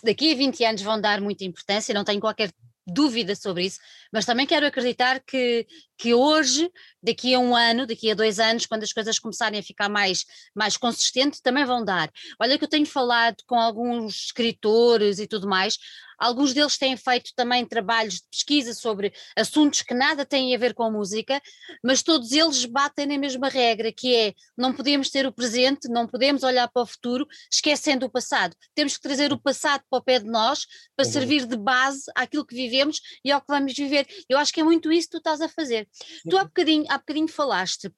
daqui 0.01 0.31
a 0.31 0.37
20 0.37 0.63
anos 0.63 0.81
vão 0.81 1.01
dar 1.01 1.19
muita 1.19 1.43
importância, 1.43 1.93
não 1.93 2.05
tenho 2.05 2.21
qualquer 2.21 2.49
dúvida 2.87 3.35
sobre 3.35 3.65
isso, 3.65 3.79
mas 4.13 4.25
também 4.25 4.45
quero 4.45 4.65
acreditar 4.65 5.19
que, 5.19 5.65
que 5.97 6.13
hoje, 6.13 6.69
daqui 7.01 7.33
a 7.33 7.39
um 7.39 7.55
ano, 7.55 7.85
daqui 7.85 8.11
a 8.11 8.15
dois 8.15 8.39
anos, 8.39 8.65
quando 8.65 8.83
as 8.83 8.93
coisas 8.93 9.19
começarem 9.19 9.59
a 9.59 9.63
ficar 9.63 9.89
mais, 9.89 10.25
mais 10.53 10.77
consistentes, 10.77 11.41
também 11.41 11.65
vão 11.65 11.83
dar. 11.83 12.11
Olha 12.39 12.57
que 12.57 12.63
eu 12.63 12.69
tenho 12.69 12.85
falado 12.85 13.37
com 13.45 13.59
alguns 13.59 14.25
escritores 14.25 15.19
e 15.19 15.27
tudo 15.27 15.47
mais, 15.47 15.77
Alguns 16.17 16.53
deles 16.53 16.77
têm 16.77 16.95
feito 16.95 17.31
também 17.35 17.65
trabalhos 17.65 18.15
de 18.15 18.23
pesquisa 18.31 18.73
sobre 18.73 19.13
assuntos 19.35 19.81
que 19.81 19.93
nada 19.93 20.25
têm 20.25 20.55
a 20.55 20.57
ver 20.57 20.73
com 20.73 20.83
a 20.83 20.91
música, 20.91 21.41
mas 21.83 22.01
todos 22.01 22.31
eles 22.31 22.65
batem 22.65 23.05
na 23.05 23.17
mesma 23.17 23.49
regra, 23.49 23.91
que 23.91 24.15
é 24.15 24.33
não 24.57 24.73
podemos 24.73 25.09
ter 25.09 25.25
o 25.25 25.31
presente, 25.31 25.89
não 25.89 26.07
podemos 26.07 26.43
olhar 26.43 26.67
para 26.69 26.83
o 26.83 26.85
futuro 26.85 27.27
esquecendo 27.51 28.05
o 28.05 28.09
passado. 28.09 28.55
Temos 28.73 28.95
que 28.95 29.01
trazer 29.03 29.31
o 29.33 29.39
passado 29.39 29.83
para 29.89 29.99
o 29.99 30.03
pé 30.03 30.19
de 30.19 30.29
nós 30.29 30.65
para 30.95 31.05
uhum. 31.05 31.11
servir 31.11 31.45
de 31.45 31.57
base 31.57 32.03
àquilo 32.15 32.45
que 32.45 32.55
vivemos 32.55 33.01
e 33.23 33.31
ao 33.31 33.41
que 33.41 33.47
vamos 33.47 33.73
viver. 33.73 34.07
Eu 34.29 34.37
acho 34.37 34.53
que 34.53 34.61
é 34.61 34.63
muito 34.63 34.91
isso 34.91 35.07
que 35.07 35.11
tu 35.11 35.17
estás 35.17 35.41
a 35.41 35.49
fazer. 35.49 35.84
Tu 36.29 36.37
há 36.37 36.43
bocadinho, 36.43 36.85
há 36.89 36.97
bocadinho 36.97 37.27
falaste 37.27 37.91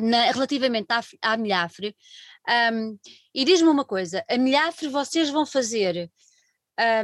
na, 0.00 0.30
relativamente 0.30 0.88
à, 0.90 1.02
à 1.22 1.36
milhafre, 1.36 1.96
um, 2.72 2.98
e 3.34 3.44
diz-me 3.44 3.68
uma 3.68 3.84
coisa: 3.84 4.24
a 4.28 4.38
milhafre 4.38 4.88
vocês 4.88 5.30
vão 5.30 5.44
fazer 5.44 6.10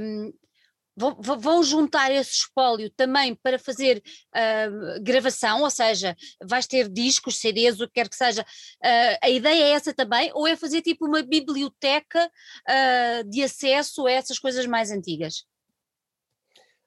um, 0.00 0.32
vão 0.96 1.62
juntar 1.62 2.10
esse 2.10 2.32
espólio 2.32 2.90
também 2.90 3.34
para 3.34 3.58
fazer 3.58 4.02
uh, 4.34 5.02
gravação, 5.02 5.62
ou 5.62 5.70
seja, 5.70 6.16
vais 6.42 6.66
ter 6.66 6.88
discos, 6.88 7.36
CDs, 7.36 7.80
o 7.80 7.86
que 7.86 7.94
quer 7.94 8.08
que 8.08 8.16
seja. 8.16 8.42
Uh, 8.42 9.18
a 9.22 9.28
ideia 9.28 9.62
é 9.64 9.70
essa 9.72 9.92
também, 9.92 10.30
ou 10.32 10.46
é 10.46 10.56
fazer 10.56 10.80
tipo 10.80 11.06
uma 11.06 11.22
biblioteca 11.22 12.26
uh, 12.26 13.28
de 13.28 13.42
acesso 13.42 14.06
a 14.06 14.12
essas 14.12 14.38
coisas 14.38 14.64
mais 14.64 14.90
antigas? 14.90 15.44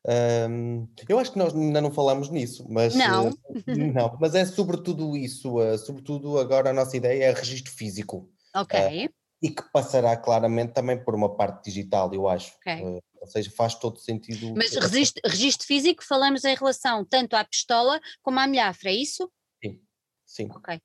Um, 0.07 0.87
eu 1.07 1.19
acho 1.19 1.33
que 1.33 1.37
nós 1.37 1.53
ainda 1.53 1.81
não 1.81 1.91
falamos 1.91 2.29
nisso, 2.29 2.65
mas 2.69 2.95
não, 2.95 3.31
não 3.67 4.17
mas 4.19 4.33
é 4.33 4.45
sobretudo 4.45 5.15
isso, 5.17 5.55
sobretudo 5.85 6.39
agora 6.39 6.69
a 6.69 6.73
nossa 6.73 6.95
ideia 6.95 7.25
é 7.25 7.33
registro 7.33 7.71
físico. 7.71 8.29
Ok 8.55 9.09
e 9.41 9.49
que 9.49 9.63
passará 9.71 10.15
claramente 10.17 10.73
também 10.73 11.01
por 11.01 11.15
uma 11.15 11.35
parte 11.35 11.65
digital, 11.65 12.13
eu 12.13 12.27
acho. 12.27 12.55
Okay. 12.57 12.83
Uh, 12.83 13.01
ou 13.21 13.27
seja, 13.27 13.49
faz 13.51 13.75
todo 13.75 13.99
sentido. 13.99 14.53
Mas 14.55 14.75
registro, 14.75 15.21
registro, 15.25 15.67
físico 15.67 16.03
falamos 16.03 16.43
em 16.43 16.55
relação 16.55 17.05
tanto 17.05 17.35
à 17.35 17.43
pistola 17.43 17.99
como 18.21 18.39
à 18.39 18.47
milhafra, 18.47 18.89
é 18.89 18.95
isso? 18.95 19.31
Sim, 19.63 19.81
sim. 20.25 20.49
Ok. 20.51 20.79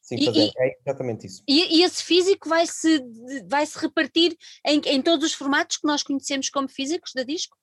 Sim, 0.00 0.16
e, 0.16 0.52
é 0.58 0.78
exatamente 0.80 1.26
isso. 1.26 1.42
E, 1.48 1.78
e, 1.78 1.82
esse 1.82 2.02
físico 2.02 2.46
vai 2.46 2.66
se, 2.66 3.02
vai 3.48 3.64
-se 3.64 3.78
repartir 3.78 4.36
em, 4.66 4.78
em 4.80 5.00
todos 5.00 5.24
os 5.24 5.32
formatos 5.32 5.78
que 5.78 5.86
nós 5.86 6.02
conhecemos 6.02 6.50
como 6.50 6.68
físicos 6.68 7.12
da 7.14 7.22
disco? 7.22 7.56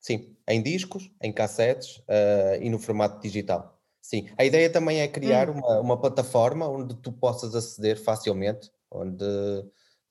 Sim, 0.00 0.34
em 0.48 0.62
discos, 0.62 1.10
em 1.22 1.32
cassetes 1.32 1.98
uh, 1.98 2.60
e 2.60 2.70
no 2.70 2.78
formato 2.78 3.20
digital. 3.20 3.78
Sim, 4.00 4.28
a 4.38 4.44
ideia 4.44 4.70
também 4.70 5.00
é 5.00 5.06
criar 5.06 5.50
hum. 5.50 5.58
uma, 5.58 5.80
uma 5.80 6.00
plataforma 6.00 6.66
onde 6.66 6.94
tu 6.96 7.12
possas 7.12 7.54
aceder 7.54 8.02
facilmente, 8.02 8.70
onde 8.90 9.24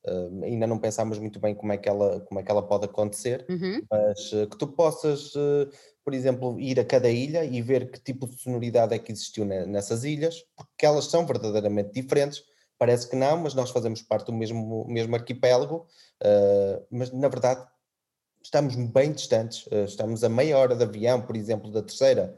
Uh, 0.07 0.45
ainda 0.45 0.65
não 0.65 0.79
pensámos 0.79 1.19
muito 1.19 1.41
bem 1.41 1.53
como 1.53 1.73
é 1.73 1.77
que 1.77 1.89
ela, 1.89 2.21
como 2.21 2.39
é 2.39 2.43
que 2.43 2.49
ela 2.49 2.65
pode 2.65 2.85
acontecer, 2.85 3.45
uhum. 3.49 3.81
mas 3.91 4.31
uh, 4.31 4.47
que 4.47 4.57
tu 4.57 4.65
possas, 4.65 5.33
por 6.05 6.13
exemplo, 6.13 6.57
ir 6.57 6.79
a 6.79 6.85
cada 6.85 7.09
ilha 7.09 7.43
e 7.43 7.61
ver 7.61 7.91
que 7.91 7.99
tipo 7.99 8.25
de 8.25 8.41
sonoridade 8.41 8.95
é 8.95 8.97
que 8.97 9.11
existiu 9.11 9.43
nessas 9.43 10.05
ilhas, 10.05 10.41
porque 10.55 10.85
elas 10.85 11.05
são 11.05 11.25
verdadeiramente 11.25 11.91
diferentes. 11.91 12.41
Parece 12.77 13.09
que 13.09 13.15
não, 13.17 13.39
mas 13.39 13.53
nós 13.53 13.71
fazemos 13.71 14.01
parte 14.01 14.27
do 14.27 14.33
mesmo, 14.33 14.87
mesmo 14.87 15.13
arquipélago, 15.17 15.85
mas 16.89 17.11
na 17.11 17.27
verdade 17.27 17.67
estamos 18.49 18.75
bem 18.75 19.11
distantes, 19.11 19.67
estamos 19.87 20.23
a 20.23 20.29
meia 20.29 20.57
hora 20.57 20.75
de 20.75 20.83
avião, 20.83 21.21
por 21.21 21.35
exemplo, 21.35 21.71
da 21.71 21.83
terceira. 21.83 22.35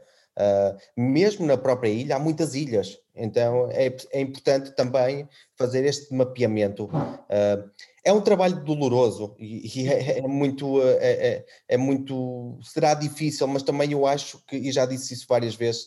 mesmo 0.96 1.46
na 1.46 1.56
própria 1.56 1.88
ilha, 1.88 2.16
há 2.16 2.18
muitas 2.18 2.54
ilhas, 2.54 2.98
então 3.14 3.68
é, 3.70 3.94
é 4.12 4.20
importante 4.20 4.74
também 4.74 5.28
fazer 5.56 5.84
este 5.84 6.14
mapeamento. 6.14 6.84
Uh, 6.84 7.70
é 8.04 8.12
um 8.12 8.20
trabalho 8.20 8.64
doloroso 8.64 9.36
e, 9.38 9.82
e 9.82 9.88
é, 9.88 10.18
é, 10.18 10.22
muito, 10.22 10.82
é, 10.82 11.12
é, 11.12 11.46
é, 11.68 11.76
muito, 11.76 12.58
será 12.62 12.94
difícil, 12.94 13.46
mas 13.46 13.62
também 13.62 13.92
eu 13.92 14.06
acho 14.06 14.42
que, 14.46 14.56
e 14.56 14.72
já 14.72 14.86
disse 14.86 15.14
isso 15.14 15.26
várias 15.28 15.54
vezes, 15.54 15.86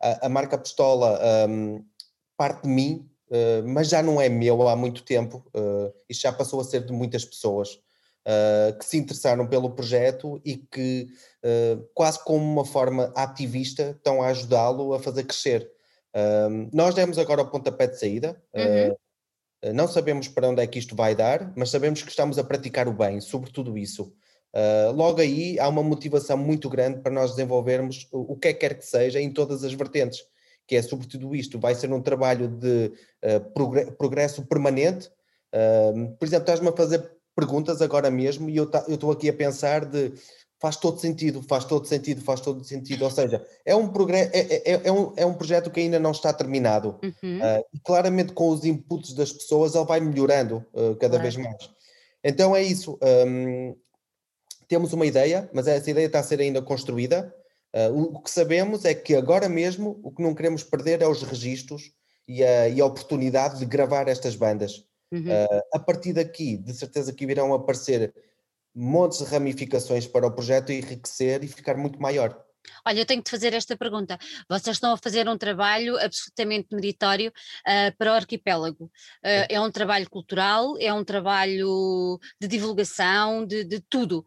a, 0.00 0.26
a, 0.26 0.28
marca 0.28 0.58
Pistola 0.58 1.20
um, 1.48 1.84
parte 2.36 2.62
de 2.62 2.68
mim, 2.68 3.08
uh, 3.30 3.66
mas 3.68 3.88
já 3.88 4.02
não 4.02 4.20
é 4.20 4.28
meu 4.28 4.68
há 4.68 4.74
muito 4.74 5.02
tempo, 5.02 5.44
uh, 5.54 5.92
isto 6.08 6.22
já 6.22 6.32
passou 6.32 6.60
a 6.60 6.64
ser 6.64 6.84
de 6.84 6.92
muitas 6.92 7.24
pessoas. 7.24 7.80
Uh, 8.26 8.76
que 8.76 8.84
se 8.84 8.96
interessaram 8.98 9.46
pelo 9.46 9.70
projeto 9.70 10.40
e 10.44 10.56
que, 10.56 11.06
uh, 11.44 11.88
quase 11.94 12.24
como 12.24 12.42
uma 12.42 12.64
forma 12.64 13.12
ativista, 13.14 13.94
estão 13.96 14.20
a 14.20 14.26
ajudá-lo 14.26 14.94
a 14.94 14.98
fazer 14.98 15.22
crescer. 15.22 15.70
Um, 16.16 16.68
nós 16.72 16.92
demos 16.94 17.18
agora 17.18 17.42
o 17.42 17.50
pontapé 17.50 17.86
de 17.86 18.00
saída. 18.00 18.42
Uhum. 18.52 19.70
Uh, 19.70 19.72
não 19.72 19.86
sabemos 19.86 20.26
para 20.26 20.48
onde 20.48 20.60
é 20.60 20.66
que 20.66 20.78
isto 20.78 20.96
vai 20.96 21.14
dar, 21.14 21.52
mas 21.56 21.70
sabemos 21.70 22.02
que 22.02 22.10
estamos 22.10 22.36
a 22.36 22.42
praticar 22.42 22.88
o 22.88 22.92
bem, 22.92 23.20
sobretudo 23.20 23.78
isso. 23.78 24.12
Uh, 24.54 24.90
logo 24.92 25.20
aí 25.20 25.58
há 25.60 25.68
uma 25.68 25.82
motivação 25.82 26.38
muito 26.38 26.70
grande 26.70 27.00
para 27.00 27.12
nós 27.12 27.32
desenvolvermos 27.32 28.08
o, 28.10 28.32
o 28.32 28.36
que 28.36 28.48
é 28.48 28.52
que 28.54 28.60
quer 28.60 28.74
que 28.78 28.86
seja 28.86 29.20
em 29.20 29.30
todas 29.30 29.62
as 29.62 29.74
vertentes, 29.74 30.20
que 30.66 30.74
é 30.76 30.82
sobretudo 30.82 31.34
isto, 31.34 31.60
vai 31.60 31.74
ser 31.74 31.92
um 31.92 32.00
trabalho 32.00 32.48
de 32.48 32.92
uh, 33.22 33.94
progresso 33.96 34.46
permanente. 34.46 35.10
Uh, 35.54 36.16
por 36.18 36.26
exemplo, 36.26 36.44
estás-me 36.44 36.68
a 36.68 36.72
fazer 36.72 37.15
perguntas 37.36 37.82
agora 37.82 38.10
mesmo 38.10 38.48
e 38.48 38.56
eu 38.56 38.64
estou 38.88 39.12
aqui 39.12 39.28
a 39.28 39.32
pensar 39.32 39.84
de 39.84 40.14
faz 40.58 40.76
todo 40.76 40.98
sentido, 40.98 41.42
faz 41.42 41.64
todo 41.64 41.86
sentido, 41.86 42.22
faz 42.22 42.40
todo 42.40 42.64
sentido. 42.64 43.04
Ou 43.04 43.10
seja, 43.10 43.44
é 43.64 43.76
um, 43.76 43.92
é, 44.10 44.20
é, 44.32 44.72
é, 44.72 44.80
é 44.84 44.92
um, 44.92 45.12
é 45.16 45.26
um 45.26 45.34
projeto 45.34 45.70
que 45.70 45.80
ainda 45.80 45.98
não 45.98 46.12
está 46.12 46.32
terminado. 46.32 46.98
Uhum. 47.02 47.38
Uh, 47.38 47.64
e 47.74 47.78
claramente 47.80 48.32
com 48.32 48.48
os 48.48 48.64
inputs 48.64 49.12
das 49.12 49.32
pessoas 49.32 49.74
ele 49.74 49.84
vai 49.84 50.00
melhorando 50.00 50.64
uh, 50.72 50.96
cada 50.96 51.18
claro. 51.18 51.22
vez 51.22 51.36
mais. 51.36 51.70
Então 52.24 52.56
é 52.56 52.62
isso. 52.62 52.98
Um, 53.26 53.76
temos 54.66 54.92
uma 54.92 55.06
ideia, 55.06 55.48
mas 55.52 55.66
essa 55.66 55.90
ideia 55.90 56.06
está 56.06 56.20
a 56.20 56.24
ser 56.24 56.40
ainda 56.40 56.62
construída. 56.62 57.32
Uh, 57.74 58.14
o, 58.14 58.22
que 58.22 58.30
sabemos 58.30 58.84
é 58.84 58.94
que 58.94 59.14
agora 59.14 59.48
mesmo 59.48 60.00
o 60.02 60.10
que 60.10 60.22
não 60.22 60.34
queremos 60.34 60.64
perder 60.64 61.02
é 61.02 61.06
os 61.06 61.22
registros 61.22 61.92
e 62.26 62.42
a, 62.42 62.68
e 62.68 62.80
a 62.80 62.86
oportunidade 62.86 63.58
de 63.58 63.66
gravar 63.66 64.08
estas 64.08 64.34
bandas. 64.34 64.84
Uhum. 65.12 65.28
a 65.72 65.78
partir 65.78 66.12
daqui, 66.12 66.56
de 66.56 66.74
certeza 66.74 67.12
que 67.12 67.24
irão 67.24 67.54
aparecer 67.54 68.12
montes 68.74 69.18
de 69.18 69.24
ramificações 69.24 70.06
para 70.06 70.26
o 70.26 70.32
projeto 70.32 70.72
enriquecer 70.72 71.42
e 71.44 71.48
ficar 71.48 71.76
muito 71.76 72.00
maior. 72.02 72.44
Olha, 72.84 73.00
eu 73.00 73.06
tenho 73.06 73.22
que 73.22 73.26
te 73.26 73.30
fazer 73.30 73.54
esta 73.54 73.76
pergunta. 73.76 74.18
Vocês 74.48 74.76
estão 74.76 74.92
a 74.92 74.96
fazer 74.96 75.28
um 75.28 75.38
trabalho 75.38 75.98
absolutamente 75.98 76.74
meritório 76.74 77.30
uh, 77.30 77.96
para 77.96 78.12
o 78.12 78.14
arquipélago. 78.14 78.84
Uh, 78.84 79.46
é 79.48 79.60
um 79.60 79.70
trabalho 79.70 80.08
cultural, 80.10 80.76
é 80.78 80.92
um 80.92 81.04
trabalho 81.04 82.18
de 82.40 82.48
divulgação, 82.48 83.46
de, 83.46 83.64
de 83.64 83.80
tudo. 83.80 84.24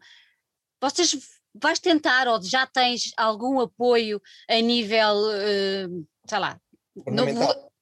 Vocês 0.80 1.16
vais 1.54 1.78
tentar 1.78 2.28
ou 2.28 2.42
já 2.42 2.66
tens 2.66 3.12
algum 3.16 3.60
apoio 3.60 4.20
a 4.48 4.60
nível, 4.60 5.16
uh, 5.16 6.06
sei 6.26 6.38
lá, 6.38 6.60
não 7.06 7.26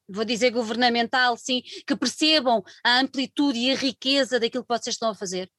vou, 0.09 0.25
dizer 0.25 0.51
governamental, 0.51 1.37
sim, 1.37 1.63
que 1.87 1.97
percebam 1.97 2.63
a 2.85 3.01
amplitude 3.01 3.59
e 3.59 3.71
a 3.71 3.77
riqueza 3.77 4.41
daquilo 4.41 4.65
que 4.65 4.75
vocês 4.75 4.95
estão 4.95 5.11
a 5.11 5.15
fazer? 5.15 5.51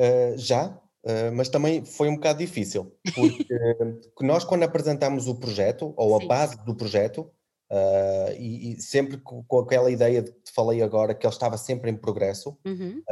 Uh, 0.00 0.36
já, 0.36 0.68
uh, 0.68 1.32
mas 1.34 1.48
também 1.48 1.84
foi 1.84 2.08
um 2.08 2.16
bocado 2.16 2.40
difícil, 2.40 2.96
porque 3.14 3.46
nós 4.20 4.44
quando 4.44 4.64
apresentamos 4.64 5.28
o 5.28 5.36
projeto, 5.36 5.94
ou 5.96 6.18
sim. 6.18 6.24
a 6.24 6.28
base 6.28 6.64
do 6.64 6.74
projeto, 6.74 7.30
uh, 7.70 8.32
e, 8.36 8.72
e, 8.72 8.80
sempre 8.80 9.18
com, 9.18 9.42
com, 9.44 9.60
aquela 9.60 9.90
ideia 9.90 10.20
de 10.20 10.32
que 10.32 10.40
te 10.42 10.52
falei 10.52 10.82
agora, 10.82 11.14
que 11.14 11.24
ele 11.24 11.32
estava 11.32 11.56
sempre 11.56 11.90
em 11.90 11.96
progresso, 11.96 12.58
uhum. 12.64 13.02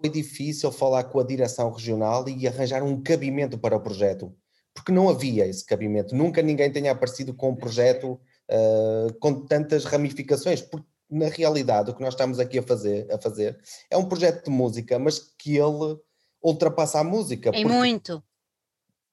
foi 0.00 0.08
difícil 0.08 0.72
falar 0.72 1.04
com 1.04 1.20
a 1.20 1.24
direção 1.24 1.70
regional 1.70 2.26
e 2.28 2.48
arranjar 2.48 2.82
um 2.82 3.02
cabimento 3.02 3.58
para 3.58 3.76
o 3.76 3.80
projeto, 3.80 4.34
porque 4.74 4.92
não 4.92 5.08
havia 5.08 5.46
esse 5.46 5.64
cabimento, 5.64 6.14
nunca 6.14 6.40
ninguém 6.40 6.72
tenha 6.72 6.92
aparecido 6.92 7.34
com 7.34 7.50
um 7.50 7.56
projeto 7.56 8.18
uh, 8.50 9.12
com 9.18 9.46
tantas 9.46 9.84
ramificações, 9.84 10.60
porque 10.60 10.86
na 11.10 11.28
realidade 11.28 11.90
o 11.90 11.94
que 11.94 12.02
nós 12.02 12.14
estamos 12.14 12.38
aqui 12.38 12.58
a 12.58 12.62
fazer, 12.62 13.10
a 13.12 13.18
fazer 13.18 13.58
é 13.90 13.96
um 13.96 14.08
projeto 14.08 14.44
de 14.44 14.50
música, 14.50 14.98
mas 14.98 15.18
que 15.18 15.56
ele 15.56 15.98
ultrapassa 16.42 17.00
a 17.00 17.04
música. 17.04 17.50
Em 17.54 17.64
muito. 17.64 18.22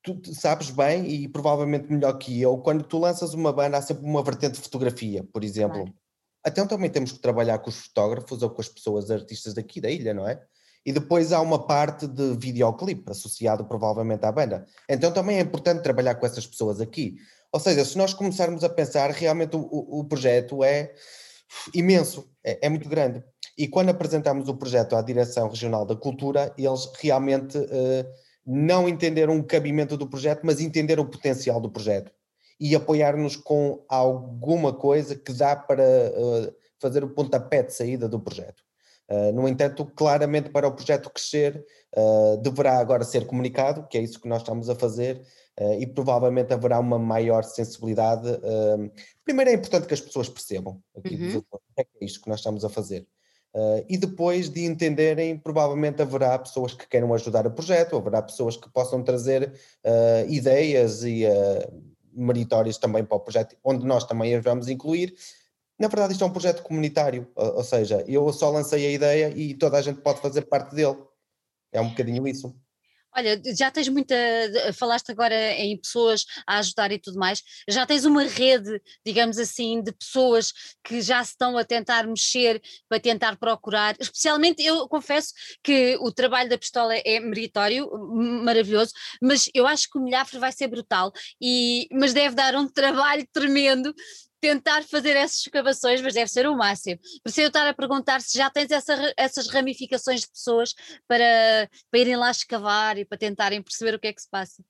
Tu, 0.03 0.19
sabes 0.33 0.69
bem, 0.69 1.09
e 1.09 1.27
provavelmente 1.29 1.91
melhor 1.91 2.13
que 2.13 2.41
eu, 2.41 2.57
quando 2.57 2.83
tu 2.83 2.99
lanças 2.99 3.33
uma 3.33 3.53
banda 3.53 3.77
há 3.77 3.81
sempre 3.81 4.03
uma 4.03 4.21
vertente 4.21 4.55
de 4.55 4.61
fotografia, 4.61 5.23
por 5.31 5.43
exemplo. 5.43 5.83
Claro. 5.83 5.93
Então 6.45 6.67
também 6.67 6.89
temos 6.89 7.13
que 7.13 7.19
trabalhar 7.19 7.57
com 7.59 7.69
os 7.69 7.77
fotógrafos 7.77 8.43
ou 8.43 8.49
com 8.49 8.61
as 8.61 8.67
pessoas 8.67 9.09
artistas 9.09 9.53
daqui 9.53 9.79
da 9.79 9.89
ilha, 9.89 10.13
não 10.13 10.27
é? 10.27 10.41
E 10.85 10.91
depois 10.91 11.31
há 11.31 11.39
uma 11.39 11.65
parte 11.65 12.05
de 12.05 12.35
videoclipe 12.35 13.09
associado 13.09 13.63
provavelmente 13.63 14.25
à 14.25 14.31
banda. 14.31 14.65
Então 14.89 15.13
também 15.13 15.37
é 15.37 15.41
importante 15.41 15.81
trabalhar 15.81 16.15
com 16.15 16.25
essas 16.25 16.45
pessoas 16.45 16.81
aqui. 16.81 17.15
Ou 17.53 17.59
seja, 17.59 17.85
se 17.85 17.95
nós 17.95 18.15
começarmos 18.15 18.63
a 18.63 18.69
pensar, 18.69 19.11
realmente 19.11 19.55
o, 19.55 19.99
o 19.99 20.03
projeto 20.05 20.63
é 20.63 20.91
imenso, 21.71 22.27
é, 22.43 22.65
é, 22.65 22.69
muito 22.69 22.89
grande. 22.89 23.23
E 23.55 23.67
quando 23.67 23.89
apresentamos 23.89 24.49
o 24.49 24.55
projeto 24.55 24.95
à 24.95 25.01
Direção 25.03 25.47
Regional 25.47 25.85
da 25.85 25.95
Cultura, 25.95 26.51
eles 26.57 26.89
realmente 26.99 27.55
uh, 27.59 28.05
não 28.43 28.89
entenderam 28.89 29.37
o 29.37 29.43
cabimento 29.43 29.95
do 29.95 30.09
projeto, 30.09 30.41
mas 30.43 30.59
entenderam 30.59 31.03
o 31.03 31.09
potencial 31.09 31.61
do 31.61 31.69
projeto 31.69 32.11
e 32.59 32.75
apoiar-nos 32.75 33.35
com 33.35 33.85
alguma 33.87 34.73
coisa 34.73 35.15
que 35.15 35.31
dá 35.31 35.55
para 35.55 35.83
uh, 35.83 36.55
fazer 36.79 37.03
o 37.03 37.09
pontapé 37.09 37.61
de 37.61 37.71
saída 37.71 38.09
do 38.09 38.19
projeto. 38.19 38.63
Uh, 39.07 39.31
no 39.31 39.47
entanto, 39.47 39.85
claramente 39.85 40.49
para 40.49 40.67
o 40.67 40.73
projeto 40.73 41.11
crescer, 41.11 41.63
deverá 42.41 42.79
agora 42.79 43.03
ser 43.03 43.27
comunicado, 43.27 43.87
que 43.87 43.99
é 43.99 44.01
isso 44.01 44.19
que 44.19 44.27
nós 44.27 44.41
estamos 44.41 44.67
a 44.67 44.73
fazer, 44.73 45.21
uh, 45.59 45.73
e 45.79 45.87
provavelmente 45.87 46.53
haverá 46.53 46.79
uma 46.79 46.99
maior 46.99 47.43
sensibilidade. 47.43 48.27
Uh, 48.27 48.91
primeiro 49.23 49.51
é 49.51 49.53
importante 49.53 49.87
que 49.87 49.93
as 49.93 50.01
pessoas 50.01 50.29
percebam 50.29 50.81
aqui 50.97 51.15
uhum. 51.15 51.43
o 51.51 51.59
é 51.77 51.83
que 51.83 51.89
é 52.01 52.05
isto 52.05 52.21
que 52.21 52.29
nós 52.29 52.39
estamos 52.39 52.63
a 52.63 52.69
fazer. 52.69 53.07
Uh, 53.55 53.85
e 53.87 53.97
depois 53.97 54.49
de 54.49 54.65
entenderem, 54.65 55.37
provavelmente 55.37 56.01
haverá 56.01 56.37
pessoas 56.39 56.73
que 56.73 56.87
queiram 56.87 57.13
ajudar 57.13 57.45
o 57.45 57.51
projeto, 57.51 57.95
haverá 57.95 58.21
pessoas 58.21 58.57
que 58.57 58.71
possam 58.71 59.03
trazer 59.03 59.53
ideias 60.27 61.03
e 61.03 61.23
meritórias 62.11 62.79
também 62.79 63.03
para 63.03 63.17
o 63.17 63.19
projeto, 63.19 63.55
onde 63.63 63.85
nós 63.85 64.05
também 64.05 64.33
as 64.33 64.43
vamos 64.43 64.69
incluir. 64.69 65.13
Na 65.77 65.87
verdade, 65.87 66.13
isto 66.13 66.23
é 66.23 66.27
um 66.27 66.31
projeto 66.31 66.63
comunitário, 66.63 67.27
ou, 67.35 67.57
ou 67.57 67.63
seja, 67.63 68.03
eu 68.07 68.31
só 68.33 68.49
lancei 68.49 68.87
a 68.87 68.91
ideia 68.91 69.29
e 69.35 69.53
toda 69.53 69.77
a 69.77 69.81
gente 69.81 70.01
pode 70.01 70.19
fazer 70.19 70.43
parte 70.43 70.75
dele. 70.75 70.97
É 71.71 71.81
um 71.81 71.89
bocadinho 71.89 72.27
isso. 72.27 72.55
Olha, 73.15 73.39
já 73.55 73.69
tens 73.69 73.87
muita. 73.89 74.15
Falaste 74.73 75.11
agora 75.11 75.35
em 75.53 75.77
pessoas 75.77 76.25
a 76.47 76.57
ajudar 76.57 76.91
e 76.91 76.99
tudo 76.99 77.19
mais. 77.19 77.43
Já 77.69 77.85
tens 77.85 78.05
uma 78.05 78.23
rede, 78.23 78.81
digamos 79.05 79.37
assim, 79.37 79.81
de 79.83 79.91
pessoas 79.91 80.51
que 80.83 81.01
já 81.01 81.23
se 81.23 81.31
estão 81.31 81.57
a 81.57 81.63
tentar 81.63 82.07
mexer 82.07 82.61
para 82.89 82.99
tentar 82.99 83.37
procurar. 83.37 83.95
Especialmente, 83.99 84.63
eu 84.63 84.87
confesso 84.87 85.33
que 85.63 85.95
o 86.01 86.11
trabalho 86.11 86.49
da 86.49 86.57
pistola 86.57 86.95
é 86.95 87.19
meritório, 87.19 87.87
maravilhoso, 88.43 88.91
mas 89.21 89.49
eu 89.53 89.67
acho 89.67 89.89
que 89.89 89.97
o 89.97 90.01
milhafre 90.01 90.39
vai 90.39 90.51
ser 90.51 90.67
brutal. 90.67 91.11
E, 91.39 91.87
mas 91.91 92.13
deve 92.13 92.35
dar 92.35 92.55
um 92.55 92.67
trabalho 92.67 93.27
tremendo 93.31 93.93
tentar 94.43 94.83
fazer 94.83 95.15
essas 95.15 95.39
escavações, 95.39 96.01
mas 96.01 96.15
deve 96.15 96.29
ser 96.29 96.45
o 96.45 96.57
máximo. 96.57 96.99
Por 97.23 97.29
isso 97.29 97.39
eu 97.39 97.47
estar 97.47 97.65
a 97.65 97.73
perguntar 97.73 98.19
se 98.19 98.37
já 98.37 98.49
tens 98.49 98.69
essa, 98.71 99.13
essas 99.15 99.47
ramificações 99.47 100.19
de 100.19 100.29
pessoas 100.29 100.73
para, 101.07 101.69
para 101.89 101.99
irem 102.01 102.17
lá 102.17 102.29
escavar 102.29 102.97
e 102.97 103.05
para 103.05 103.17
tentarem 103.17 103.61
perceber 103.61 103.95
o 103.95 103.99
que 103.99 104.07
é 104.07 104.13
que 104.13 104.21
se 104.21 104.29
passa. 104.29 104.61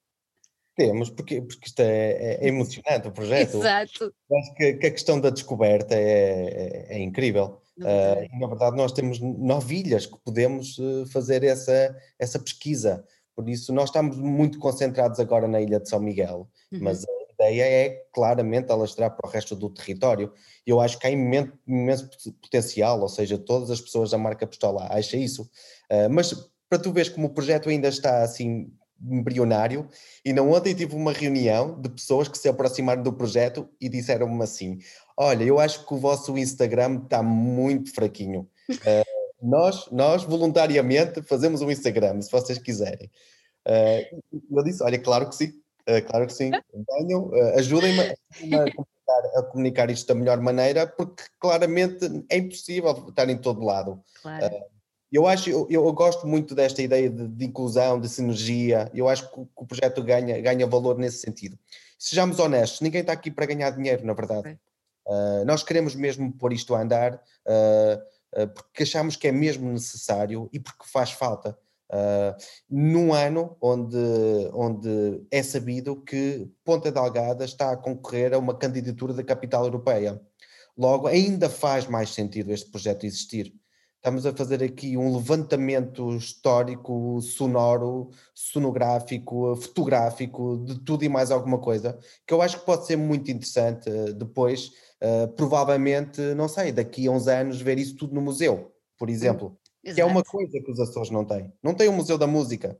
Temos, 0.75 1.09
porque, 1.09 1.41
porque 1.41 1.67
isto 1.67 1.79
é, 1.79 1.85
é, 1.85 2.45
é 2.45 2.47
emocionante 2.47 3.07
o 3.07 3.11
projeto. 3.11 3.57
Exato. 3.57 4.13
Acho 4.31 4.53
que, 4.55 4.73
que, 4.73 4.87
a 4.87 4.91
questão 4.91 5.19
da 5.19 5.31
descoberta 5.31 5.95
é, 5.95 6.89
é, 6.89 6.97
é 6.97 6.99
incrível. 7.01 7.59
Uh, 7.79 8.39
na 8.39 8.47
verdade, 8.47 8.77
nós 8.77 8.91
temos 8.91 9.19
novilhas 9.19 10.05
que 10.05 10.19
podemos 10.23 10.77
uh, 10.77 11.07
fazer 11.07 11.43
essa, 11.43 11.95
essa 12.19 12.37
pesquisa. 12.37 13.03
Por 13.35 13.49
isso, 13.49 13.73
nós 13.73 13.85
estamos 13.85 14.17
muito 14.17 14.59
concentrados 14.59 15.19
agora 15.19 15.47
na 15.47 15.59
Ilha 15.59 15.79
de 15.79 15.89
São 15.89 15.99
Miguel, 15.99 16.47
uhum. 16.71 16.79
mas 16.81 17.03
ideia 17.49 17.63
é 17.63 17.89
claramente 18.13 18.71
alastrar 18.71 19.15
para 19.15 19.27
o 19.27 19.31
resto 19.31 19.55
do 19.55 19.69
território. 19.69 20.31
Eu 20.65 20.79
acho 20.79 20.97
que 20.97 21.07
há 21.07 21.09
imenso, 21.09 21.51
imenso 21.67 22.09
potencial, 22.41 23.01
ou 23.01 23.09
seja, 23.09 23.37
todas 23.37 23.69
as 23.69 23.81
pessoas 23.81 24.11
da 24.11 24.17
marca 24.17 24.47
Pistola 24.47 24.87
acham 24.91 25.19
isso. 25.19 25.43
Uh, 25.91 26.09
mas 26.09 26.33
para 26.69 26.79
tu 26.79 26.91
veres 26.91 27.09
como 27.09 27.27
o 27.27 27.33
projeto 27.33 27.69
ainda 27.69 27.87
está 27.87 28.23
assim 28.23 28.71
embrionário, 29.05 29.87
e 30.23 30.31
não 30.31 30.51
ontem 30.51 30.73
tive 30.73 30.95
uma 30.95 31.11
reunião 31.11 31.79
de 31.81 31.89
pessoas 31.89 32.29
que 32.29 32.37
se 32.37 32.47
aproximaram 32.47 33.03
do 33.03 33.11
projeto 33.11 33.67
e 33.79 33.89
disseram-me 33.89 34.41
assim: 34.41 34.79
Olha, 35.17 35.43
eu 35.43 35.59
acho 35.59 35.85
que 35.85 35.93
o 35.93 35.97
vosso 35.97 36.37
Instagram 36.37 37.01
está 37.03 37.21
muito 37.21 37.93
fraquinho. 37.93 38.47
Uh, 38.69 39.23
nós, 39.41 39.89
nós, 39.91 40.23
voluntariamente, 40.23 41.21
fazemos 41.21 41.61
um 41.61 41.69
Instagram, 41.69 42.21
se 42.21 42.31
vocês 42.31 42.57
quiserem. 42.57 43.11
Uh, 43.67 44.23
eu 44.57 44.63
disse: 44.63 44.81
Olha, 44.81 44.97
claro 44.97 45.27
que 45.27 45.35
sim, 45.35 45.53
claro 46.07 46.27
que 46.27 46.33
sim. 46.33 46.51
Venham, 46.99 47.27
uh, 47.27 47.59
ajudem-me 47.59 47.99
a, 48.01 48.15
comunicar, 48.75 49.39
a 49.39 49.43
comunicar 49.43 49.89
isto 49.89 50.07
da 50.07 50.15
melhor 50.15 50.39
maneira, 50.39 50.87
porque 50.87 51.23
claramente 51.39 52.25
é 52.29 52.37
impossível 52.37 52.91
estar 53.09 53.29
em 53.29 53.37
todo 53.37 53.63
lado. 53.63 54.01
Claro. 54.21 54.55
Uh, 54.55 54.73
eu 55.13 55.27
acho, 55.27 55.47
eu, 55.47 55.67
eu, 55.69 55.93
gosto 55.93 56.25
muito 56.25 56.55
desta 56.55 56.81
ideia 56.81 57.07
de, 57.07 57.27
de, 57.27 57.45
inclusão, 57.45 57.99
de 57.99 58.09
sinergia. 58.09 58.89
Eu 58.95 59.07
acho 59.07 59.29
que, 59.29 59.35
que, 59.35 59.51
o 59.55 59.65
projeto 59.65 60.01
ganha, 60.01 60.41
ganha 60.41 60.65
valor 60.65 60.97
nesse 60.97 61.19
sentido. 61.19 61.55
Sejamos 61.99 62.39
honestos, 62.39 62.81
ninguém 62.81 63.01
está 63.01 63.13
aqui 63.13 63.29
para 63.29 63.45
ganhar 63.45 63.69
dinheiro, 63.69 64.03
na 64.03 64.13
verdade. 64.13 64.59
Uh, 65.05 65.45
nós 65.45 65.61
queremos 65.61 65.93
mesmo 65.93 66.33
pôr 66.33 66.51
isto 66.51 66.73
a 66.73 66.81
andar 66.81 67.13
uh, 67.13 68.41
uh, 68.41 68.47
porque 68.47 68.83
achamos 68.83 69.15
que 69.15 69.27
é 69.27 69.31
mesmo 69.31 69.71
necessário 69.71 70.49
e 70.51 70.59
porque 70.59 70.85
faz 70.91 71.11
falta. 71.11 71.55
Uh, 71.93 72.33
num 72.67 73.13
ano 73.13 73.55
onde, 73.61 73.99
onde 74.51 75.23
é 75.29 75.43
sabido 75.43 76.01
que 76.01 76.49
Ponta 76.65 76.91
Delgada 76.91 77.45
está 77.45 77.71
a 77.71 77.77
concorrer 77.77 78.33
a 78.33 78.39
uma 78.39 78.57
candidatura 78.57 79.13
da 79.13 79.23
capital 79.23 79.65
europeia. 79.65 80.19
Logo, 80.75 81.05
ainda 81.05 81.51
faz 81.51 81.85
mais 81.85 82.09
sentido 82.09 82.51
este 82.51 82.71
projeto 82.71 83.05
existir. 83.05 83.53
Estamos 83.97 84.25
a 84.25 84.33
fazer 84.33 84.63
aqui 84.63 84.97
um 84.97 85.15
levantamento 85.15 86.15
histórico, 86.15 87.21
sonoro, 87.21 88.09
sonográfico, 88.33 89.55
fotográfico, 89.55 90.63
de 90.65 90.79
tudo 90.79 91.05
e 91.05 91.09
mais 91.09 91.29
alguma 91.29 91.59
coisa, 91.59 91.97
que 92.25 92.33
eu 92.33 92.41
acho 92.41 92.59
que 92.59 92.65
pode 92.65 92.87
ser 92.87 92.95
muito 92.95 93.29
interessante 93.29 93.89
depois, 94.15 94.71
uh, 95.01 95.31
provavelmente, 95.35 96.19
não 96.33 96.47
sei, 96.47 96.71
daqui 96.71 97.07
a 97.07 97.11
uns 97.11 97.27
anos, 97.27 97.61
ver 97.61 97.77
isso 97.77 97.95
tudo 97.95 98.15
no 98.15 98.21
museu, 98.21 98.73
por 98.97 99.11
exemplo. 99.11 99.57
Exato. 99.83 99.95
que 99.95 100.01
é 100.01 100.05
uma 100.05 100.23
coisa 100.23 100.59
que 100.61 100.71
os 100.71 100.79
Açores 100.79 101.09
não 101.09 101.25
têm. 101.25 101.51
Não 101.61 101.73
tem 101.73 101.89
o 101.89 101.93
Museu 101.93 102.17
da 102.17 102.25
Música, 102.25 102.79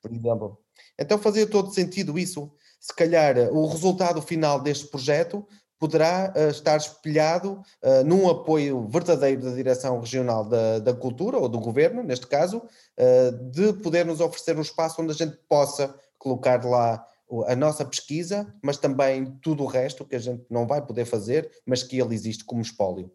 por 0.00 0.10
exemplo. 0.10 0.58
Então 0.98 1.18
fazia 1.18 1.46
todo 1.46 1.72
sentido 1.72 2.18
isso. 2.18 2.50
Se 2.80 2.94
calhar 2.94 3.36
o 3.52 3.66
resultado 3.66 4.22
final 4.22 4.60
deste 4.60 4.86
projeto 4.86 5.46
poderá 5.78 6.32
uh, 6.36 6.50
estar 6.50 6.76
espelhado 6.76 7.62
uh, 7.82 8.04
num 8.04 8.28
apoio 8.28 8.88
verdadeiro 8.88 9.42
da 9.42 9.54
Direção 9.54 10.00
Regional 10.00 10.44
da, 10.44 10.80
da 10.80 10.92
Cultura, 10.92 11.38
ou 11.38 11.48
do 11.48 11.60
Governo, 11.60 12.02
neste 12.02 12.26
caso, 12.26 12.58
uh, 12.58 13.50
de 13.50 13.72
poder 13.74 14.04
nos 14.04 14.20
oferecer 14.20 14.56
um 14.56 14.62
espaço 14.62 15.00
onde 15.00 15.12
a 15.12 15.14
gente 15.14 15.36
possa 15.48 15.94
colocar 16.18 16.64
lá 16.64 17.04
a 17.46 17.54
nossa 17.54 17.84
pesquisa, 17.84 18.52
mas 18.62 18.78
também 18.78 19.38
tudo 19.42 19.62
o 19.62 19.66
resto 19.66 20.04
que 20.04 20.16
a 20.16 20.18
gente 20.18 20.44
não 20.50 20.66
vai 20.66 20.84
poder 20.84 21.04
fazer, 21.04 21.50
mas 21.64 21.82
que 21.82 22.00
ele 22.00 22.14
existe 22.14 22.42
como 22.42 22.62
espólio 22.62 23.12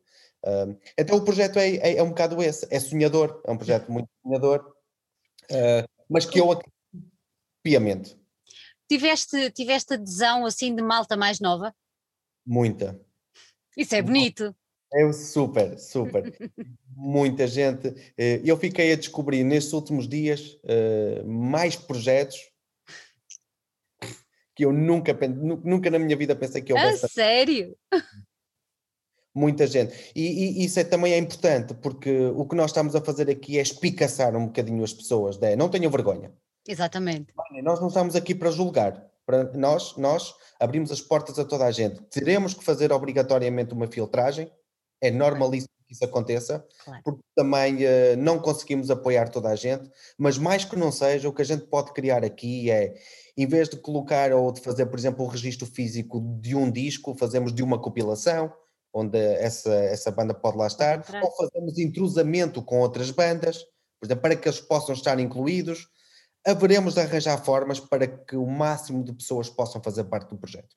então 0.98 1.18
o 1.18 1.24
projeto 1.24 1.58
é, 1.58 1.76
é, 1.78 1.98
é, 1.98 2.04
um 2.04 2.10
bocado 2.10 2.42
esse, 2.42 2.68
é 2.70 2.80
sonhador, 2.80 3.42
é 3.46 3.52
um 3.52 3.58
projeto 3.58 3.92
muito 3.92 4.10
sonhador, 4.22 4.76
uh, 5.52 5.88
mas 6.10 6.26
que 6.26 6.40
eu 6.40 6.52
acredito 6.52 6.74
piamente. 7.64 8.18
Tiveste, 8.90 9.50
tiveste 9.52 9.94
adesão 9.94 10.46
assim 10.46 10.76
de 10.76 10.82
malta 10.82 11.16
mais 11.16 11.40
nova? 11.40 11.74
Muita. 12.46 13.00
Isso 13.78 13.96
é 13.96 14.02
bonito. 14.02 14.54
É 14.94 15.12
super, 15.12 15.80
super. 15.80 16.24
Muita 16.96 17.48
gente. 17.48 17.88
Eh, 18.16 18.42
eu 18.46 18.56
fiquei 18.58 18.92
a 18.92 18.96
descobrir 18.96 19.44
nestes 19.44 19.74
últimos 19.74 20.08
dias 20.08 20.60
uh, 20.64 21.28
mais 21.28 21.76
projetos 21.76 22.38
que 24.56 24.64
eu 24.64 24.72
nunca, 24.72 25.18
nunca 25.64 25.90
na 25.90 25.98
minha 25.98 26.16
vida 26.16 26.36
pensei 26.36 26.62
que 26.62 26.72
houvesse. 26.72 27.06
Ah, 27.06 27.10
sério? 27.10 27.76
Muita 29.34 29.66
gente. 29.66 30.12
E, 30.16 30.62
e, 30.62 30.66
isso 30.66 30.80
é, 30.80 30.84
também 30.84 31.14
é 31.14 31.18
importante, 31.18 31.74
porque 31.74 32.28
o 32.36 32.46
que 32.46 32.56
nós 32.56 32.72
estamos 32.72 32.96
a 32.96 33.02
fazer 33.02 33.30
aqui 33.30 33.58
é 33.58 33.62
espicaçar 33.62 34.36
um 34.36 34.48
bocadinho 34.48 34.84
as 34.84 34.94
pessoas, 34.94 35.38
né? 35.40 35.56
não 35.56 35.70
tenham 35.70 35.92
vergonha. 35.92 36.32
Exatamente. 36.68 37.34
Nós 37.64 37.80
não 37.80 37.88
estamos 37.88 38.16
aqui 38.16 38.34
para 38.34 38.52
julgar, 38.52 39.06
para 39.26 39.52
nós, 39.54 39.98
nós 39.98 40.34
abrimos 40.60 40.92
as 40.92 41.02
portas 41.02 41.38
a 41.40 41.46
toda 41.46 41.66
a 41.66 41.72
gente. 41.72 42.02
Teremos 42.04 42.54
que 42.54 42.64
fazer 42.64 42.92
obrigatoriamente 42.92 43.74
uma 43.74 43.88
filtragem, 43.88 44.50
é 45.02 45.12
normalíssimo 45.12 45.70
que 45.86 45.94
isso 45.94 46.06
aconteça, 46.06 46.66
claro. 46.86 47.02
porque 47.04 47.22
também 47.36 47.76
uh, 47.76 48.18
não 48.18 48.40
conseguimos 48.40 48.90
apoiar 48.90 49.28
toda 49.28 49.50
a 49.50 49.56
gente, 49.56 49.90
mas 50.18 50.38
mais 50.38 50.64
que 50.64 50.78
não 50.78 50.92
seja, 50.92 51.28
o 51.28 51.34
que 51.34 51.42
a 51.42 51.46
gente 51.46 51.66
pode 51.66 51.92
criar 51.92 52.24
aqui 52.24 52.72
é, 52.72 52.94
em 53.36 53.46
vez 53.46 53.68
de 53.68 53.76
colocar 53.76 54.32
ou 54.32 54.50
de 54.52 54.62
fazer, 54.62 54.86
por 54.86 54.98
exemplo, 54.98 55.26
o 55.26 55.28
registro 55.28 55.66
físico 55.66 56.22
de 56.40 56.56
um 56.56 56.72
disco, 56.72 57.16
fazemos 57.16 57.54
de 57.54 57.62
uma 57.62 57.78
compilação, 57.78 58.54
onde 58.94 59.18
essa, 59.18 59.74
essa 59.74 60.12
banda 60.12 60.34
pode 60.34 60.58
lá 60.58 60.68
estar, 60.68 61.04
ou 61.22 61.32
fazemos 61.36 61.80
intrusamento 61.80 62.62
com 62.62 62.80
outras 62.80 63.10
bandas, 63.10 63.66
exemplo, 64.04 64.22
para 64.22 64.36
que 64.36 64.48
eles 64.48 64.62
possam 64.62 64.94
estar 64.94 65.20
incluídos. 65.20 65.88
Haveremos 66.46 66.96
de 66.96 67.02
arranjar 67.02 67.44
formas 67.44 67.80
para 67.80 68.08
que 68.08 68.36
o 68.36 68.46
máximo 68.46 69.04
de 69.04 69.14
pessoas 69.14 69.50
possam 69.50 69.82
fazer 69.82 70.04
parte 70.04 70.30
do 70.30 70.38
projeto. 70.38 70.76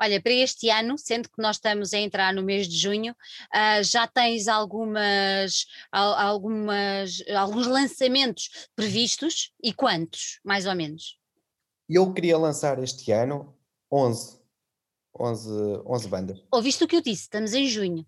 Olha, 0.00 0.20
para 0.20 0.32
este 0.32 0.68
ano, 0.68 0.98
sendo 0.98 1.28
que 1.28 1.40
nós 1.40 1.56
estamos 1.56 1.94
a 1.94 1.98
entrar 1.98 2.34
no 2.34 2.42
mês 2.42 2.66
de 2.66 2.76
junho, 2.76 3.12
uh, 3.12 3.82
já 3.84 4.06
tens 4.06 4.48
algumas, 4.48 5.66
algumas, 5.92 7.22
alguns 7.36 7.66
lançamentos 7.66 8.68
previstos 8.74 9.52
e 9.62 9.72
quantos, 9.72 10.40
mais 10.44 10.66
ou 10.66 10.74
menos? 10.74 11.18
Eu 11.88 12.12
queria 12.12 12.36
lançar 12.36 12.82
este 12.82 13.12
ano 13.12 13.54
11 13.90 14.41
11, 15.22 15.82
11 15.86 16.08
bandas. 16.08 16.44
Ouviste 16.50 16.82
o 16.82 16.88
que 16.88 16.96
eu 16.96 17.00
disse? 17.00 17.22
Estamos 17.22 17.54
em 17.54 17.68
junho. 17.68 18.04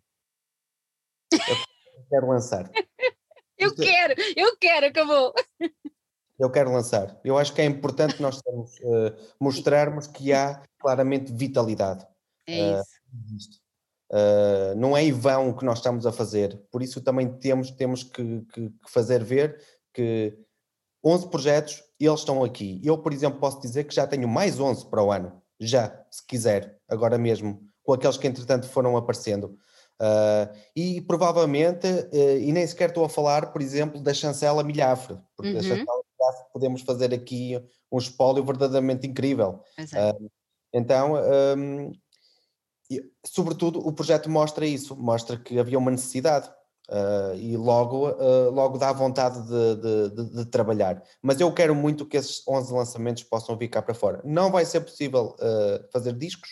Eu 1.33 2.07
quero 2.11 2.29
lançar. 2.29 2.69
eu 3.57 3.69
Isto... 3.69 3.83
quero, 3.83 4.15
eu 4.37 4.57
quero, 4.57 4.87
acabou. 4.87 5.33
Eu 6.37 6.51
quero 6.51 6.73
lançar. 6.73 7.17
Eu 7.23 7.39
acho 7.39 7.55
que 7.55 7.63
é 7.63 7.65
importante 7.65 8.21
nós 8.21 8.43
termos, 8.43 8.77
uh, 8.81 9.17
mostrarmos 9.39 10.09
que 10.09 10.33
há 10.33 10.61
claramente 10.81 11.33
vitalidade. 11.33 12.05
É 12.49 12.81
isso. 13.37 13.61
Uh, 14.11 14.75
não 14.77 14.97
é 14.97 15.05
em 15.05 15.13
vão 15.13 15.51
o 15.51 15.57
que 15.57 15.65
nós 15.65 15.79
estamos 15.79 16.05
a 16.05 16.11
fazer. 16.11 16.61
Por 16.73 16.83
isso 16.83 17.01
também 17.01 17.33
temos, 17.39 17.71
temos 17.71 18.03
que, 18.03 18.41
que, 18.53 18.69
que 18.69 18.91
fazer 18.91 19.23
ver 19.23 19.65
que 19.93 20.37
11 21.05 21.29
projetos, 21.31 21.85
eles 22.01 22.19
estão 22.19 22.43
aqui. 22.43 22.81
Eu, 22.83 22.99
por 22.99 23.13
exemplo, 23.13 23.39
posso 23.39 23.61
dizer 23.61 23.85
que 23.85 23.95
já 23.95 24.05
tenho 24.05 24.27
mais 24.27 24.59
11 24.59 24.91
para 24.91 25.05
o 25.05 25.13
ano 25.13 25.41
já, 25.61 26.05
se 26.11 26.25
quiser, 26.27 26.81
agora 26.89 27.19
mesmo, 27.19 27.61
com 27.83 27.93
aqueles 27.93 28.17
que 28.17 28.27
entretanto 28.27 28.69
foram 28.69 28.97
aparecendo. 28.97 29.59
Uh, 30.01 30.53
e 30.75 31.01
provavelmente, 31.03 31.87
uh, 31.87 32.39
e 32.41 32.51
nem 32.53 32.67
sequer 32.67 32.89
estou 32.89 33.05
a 33.05 33.09
falar, 33.09 33.53
por 33.53 33.63
exemplo, 33.63 34.01
da 34.01 34.13
chancela 34.13 34.65
Milhafre, 34.65 35.19
porque 35.37 35.53
uhum. 35.53 35.59
a 35.59 35.63
chancela 35.63 36.03
Milhafre 36.19 36.47
podemos 36.53 36.83
fazer 36.83 37.15
aqui 37.15 37.63
um 37.93 37.99
espólio 37.99 38.45
verdadeiramente 38.45 39.07
incrível. 39.07 39.63
Uh, 39.79 40.31
então, 40.73 41.15
um, 41.57 41.93
e, 42.91 43.01
sobretudo, 43.25 43.79
o 43.87 43.93
projeto 43.93 44.29
mostra 44.29 44.67
isso, 44.67 44.97
mostra 44.97 45.39
que 45.39 45.59
havia 45.59 45.79
uma 45.79 45.91
necessidade. 45.91 46.51
E 47.39 47.57
logo, 47.57 48.09
logo 48.53 48.77
dá 48.77 48.93
vontade 48.93 49.41
de, 49.41 49.77
de, 49.77 50.11
de, 50.11 50.37
de, 50.37 50.45
trabalhar. 50.45 51.03
Mas 51.23 51.41
eu 51.41 51.51
quero 51.51 51.75
muito 51.75 52.05
que 52.05 52.15
esses 52.15 52.47
11 52.47 52.75
lançamentos 52.75 53.23
possam 53.23 53.57
vir 53.57 53.69
cá 53.69 53.81
para 53.81 53.95
fora. 53.95 54.21
Não 54.23 54.53
vai 54.53 54.67
ser 54.67 54.83
possível 54.83 55.35
fazer 55.91 56.13
discos, 56.13 56.51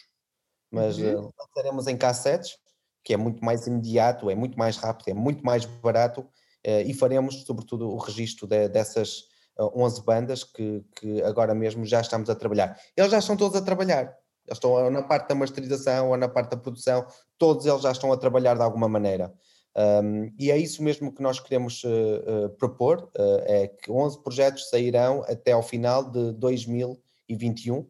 mas 0.73 0.99
uhum. 0.99 1.31
lançaremos 1.39 1.87
em 1.87 1.97
cassetes, 1.97 2.57
que 3.05 3.13
é 3.13 3.17
muito 3.17 3.45
mais 3.45 3.67
imediato, 3.67 4.31
é 4.31 4.35
muito 4.35 4.59
mais 4.59 4.77
rápido, 4.77 5.09
é 5.09 5.15
muito 5.15 5.45
mais 5.45 5.65
barato, 5.65 6.27
e 6.65 6.95
faremos, 6.95 7.43
sobretudo, 7.45 7.91
o 7.91 7.97
registro 7.97 8.47
de, 8.47 8.69
dessas 8.69 9.25
11 9.59 10.05
bandas 10.05 10.45
que, 10.45 10.85
que 10.95 11.21
agora 11.23 11.55
mesmo 11.55 11.85
já 11.85 12.01
estamos 12.01 12.31
a 12.31 12.35
trabalhar. 12.35 12.79
Eles 12.97 13.11
já 13.11 13.19
estão 13.19 13.37
todos 13.37 13.57
a 13.57 13.65
trabalhar. 13.65 14.17
Eles 14.47 14.59
estão 14.59 14.91
na 14.91 15.03
parte 15.03 15.29
da 15.29 15.35
masterização 15.35 16.11
ou 16.11 16.17
na 16.17 16.29
parte 16.29 16.51
da 16.51 16.57
produção, 16.57 17.07
todos 17.39 17.67
eles 17.67 17.83
já 17.83 17.93
estão 17.93 18.13
a 18.13 18.17
trabalhar 18.17 18.55
de 18.55 18.63
alguma 18.63 18.89
maneira. 18.89 19.33
Um, 19.75 20.31
e 20.39 20.51
é 20.51 20.59
isso 20.59 20.83
mesmo 20.83 21.15
que 21.15 21.23
nós 21.23 21.41
queremos 21.41 21.83
uh, 21.85 22.47
uh, 22.47 22.51
propor, 22.59 23.11
uh, 23.17 23.43
é 23.45 23.69
que 23.69 23.91
11 23.91 24.23
projetos 24.23 24.69
sairão 24.69 25.23
até 25.27 25.53
ao 25.53 25.63
final 25.63 26.11
de 26.11 26.33
2021, 26.33 27.89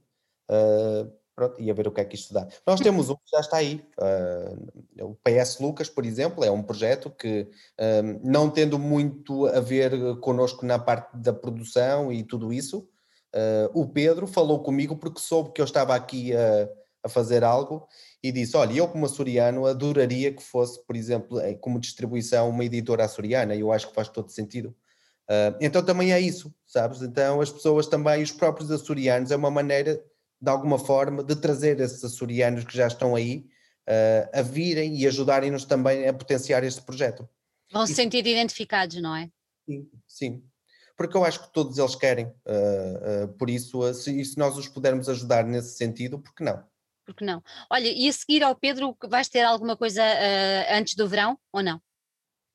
pronto, 1.35 1.61
e 1.61 1.71
a 1.71 1.75
ver 1.75 1.89
o 1.89 1.93
que 1.93 2.01
é 2.01 2.05
que 2.05 2.15
isto 2.15 2.33
dá. 2.33 2.47
Nós 2.67 2.81
temos 2.81 3.11
um 3.11 3.15
que 3.15 3.31
já 3.33 3.41
está 3.41 3.57
aí, 3.59 3.85
o 5.01 5.15
PS 5.17 5.59
Lucas, 5.61 5.89
por 5.89 6.05
exemplo, 6.05 6.45
é 6.45 6.51
um 6.51 6.63
projeto 6.63 7.11
que, 7.11 7.49
um, 7.81 8.21
não 8.31 8.51
tendo 8.51 8.79
muito 8.79 9.47
a 9.47 9.61
ver 9.61 10.19
connosco 10.21 10.65
na 10.65 10.79
parte 10.79 11.17
da 11.17 11.33
produção 11.33 12.13
e 12.13 12.23
tudo 12.23 12.53
isso, 12.53 12.89
o 13.73 13.87
Pedro 13.87 14.27
falou 14.27 14.63
comigo 14.63 14.97
porque 14.97 15.21
soube 15.21 15.53
que 15.53 15.61
eu 15.61 15.65
estava 15.65 15.95
aqui 15.95 16.37
a 16.37 16.69
a 17.03 17.09
fazer 17.09 17.43
algo 17.43 17.87
e 18.23 18.31
disse: 18.31 18.57
Olha, 18.57 18.73
eu 18.73 18.89
como 18.89 19.07
açoriano 19.07 19.67
adoraria 19.67 20.33
que 20.33 20.43
fosse, 20.43 20.85
por 20.87 20.97
exemplo, 20.97 21.39
como 21.61 21.81
distribuição, 21.81 22.49
uma 22.49 22.65
editora 22.65 23.05
açoriana, 23.05 23.55
eu 23.55 23.73
acho 23.73 23.89
que 23.89 23.95
faz 23.95 24.09
todo 24.09 24.31
sentido. 24.31 24.75
Uh, 25.29 25.57
então 25.61 25.85
também 25.85 26.13
é 26.13 26.21
isso, 26.21 26.55
sabes? 26.67 27.03
Então 27.03 27.41
as 27.41 27.51
pessoas 27.51 27.87
também, 27.87 28.23
os 28.23 28.33
próprios 28.33 28.71
açorianos, 28.71 29.31
é 29.31 29.37
uma 29.37 29.51
maneira, 29.51 30.03
de 30.43 30.51
alguma 30.51 30.79
forma, 30.79 31.23
de 31.23 31.37
trazer 31.37 31.79
esses 31.81 32.05
açorianos 32.05 32.65
que 32.65 32.77
já 32.77 32.89
estão 32.89 33.15
aí 33.15 33.47
uh, 33.89 34.39
a 34.39 34.43
virem 34.43 34.97
e 34.99 35.07
ajudarem-nos 35.07 35.65
também 35.65 36.09
a 36.09 36.13
potenciar 36.13 36.65
este 36.65 36.83
projeto. 36.83 37.29
Vão 37.73 37.87
se 37.87 37.95
sentir 37.95 38.27
identificados, 38.27 39.01
não 39.01 39.15
é? 39.15 39.31
Sim, 39.65 39.89
sim. 40.07 40.45
Porque 40.97 41.17
eu 41.17 41.25
acho 41.25 41.43
que 41.43 41.53
todos 41.53 41.79
eles 41.79 41.95
querem. 41.95 42.27
Uh, 42.27 43.29
por 43.39 43.49
isso, 43.49 43.95
se, 43.95 44.25
se 44.25 44.37
nós 44.37 44.59
os 44.59 44.69
pudermos 44.69 45.09
ajudar 45.09 45.45
nesse 45.45 45.77
sentido, 45.77 46.19
por 46.19 46.35
que 46.35 46.43
não? 46.43 46.63
porque 47.05 47.25
não? 47.25 47.43
Olha, 47.71 47.89
e 47.89 48.09
a 48.09 48.13
seguir 48.13 48.43
ao 48.43 48.55
Pedro, 48.55 48.97
vais 49.09 49.29
ter 49.29 49.43
alguma 49.43 49.77
coisa 49.77 50.03
uh, 50.03 50.75
antes 50.75 50.95
do 50.95 51.09
verão 51.09 51.39
ou 51.53 51.63
não? 51.63 51.81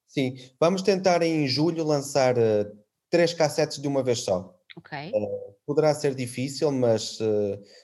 Sim, 0.07 0.35
vamos 0.59 0.81
tentar 0.81 1.21
em 1.21 1.47
julho 1.47 1.83
lançar 1.83 2.37
uh, 2.37 2.77
três 3.09 3.33
cassetes 3.33 3.79
de 3.79 3.87
uma 3.87 4.01
vez 4.01 4.19
só. 4.19 4.57
Ok. 4.75 5.11
Uh, 5.13 5.56
poderá 5.67 5.93
ser 5.93 6.15
difícil, 6.15 6.71
mas, 6.71 7.19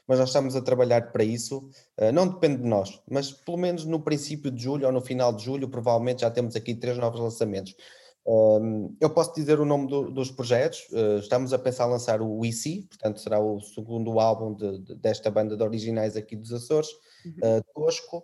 mas 0.07 0.17
nós 0.17 0.29
estamos 0.29 0.55
a 0.55 0.61
trabalhar 0.61 1.11
para 1.11 1.23
isso. 1.23 1.69
não 2.13 2.27
depende 2.27 2.63
de 2.63 2.67
nós, 2.67 3.01
mas 3.11 3.31
pelo 3.31 3.57
menos 3.57 3.83
no 3.83 4.01
princípio 4.01 4.49
de 4.49 4.63
julho 4.63 4.85
ou 4.85 4.91
no 4.93 5.01
final 5.01 5.33
de 5.33 5.43
julho, 5.43 5.67
provavelmente 5.67 6.21
já 6.21 6.31
temos 6.31 6.55
aqui 6.55 6.73
três 6.73 6.97
novos 6.97 7.19
lançamentos. 7.19 7.75
Um, 8.25 8.95
eu 9.01 9.09
posso 9.09 9.33
dizer 9.33 9.59
o 9.59 9.65
nome 9.65 9.87
do, 9.87 10.09
dos 10.09 10.31
projetos. 10.31 10.87
Uh, 10.91 11.19
estamos 11.19 11.51
a 11.51 11.59
pensar 11.59 11.85
lançar 11.85 12.21
o 12.21 12.45
IC, 12.45 12.87
portanto, 12.87 13.19
será 13.19 13.39
o 13.39 13.59
segundo 13.59 14.19
álbum 14.19 14.53
de, 14.53 14.79
de, 14.79 14.95
desta 14.95 15.29
banda 15.29 15.57
de 15.57 15.63
originais 15.63 16.15
aqui 16.15 16.35
dos 16.35 16.53
Açores, 16.53 16.89
uhum. 17.25 17.57
uh, 17.59 17.63
Tosco, 17.73 18.23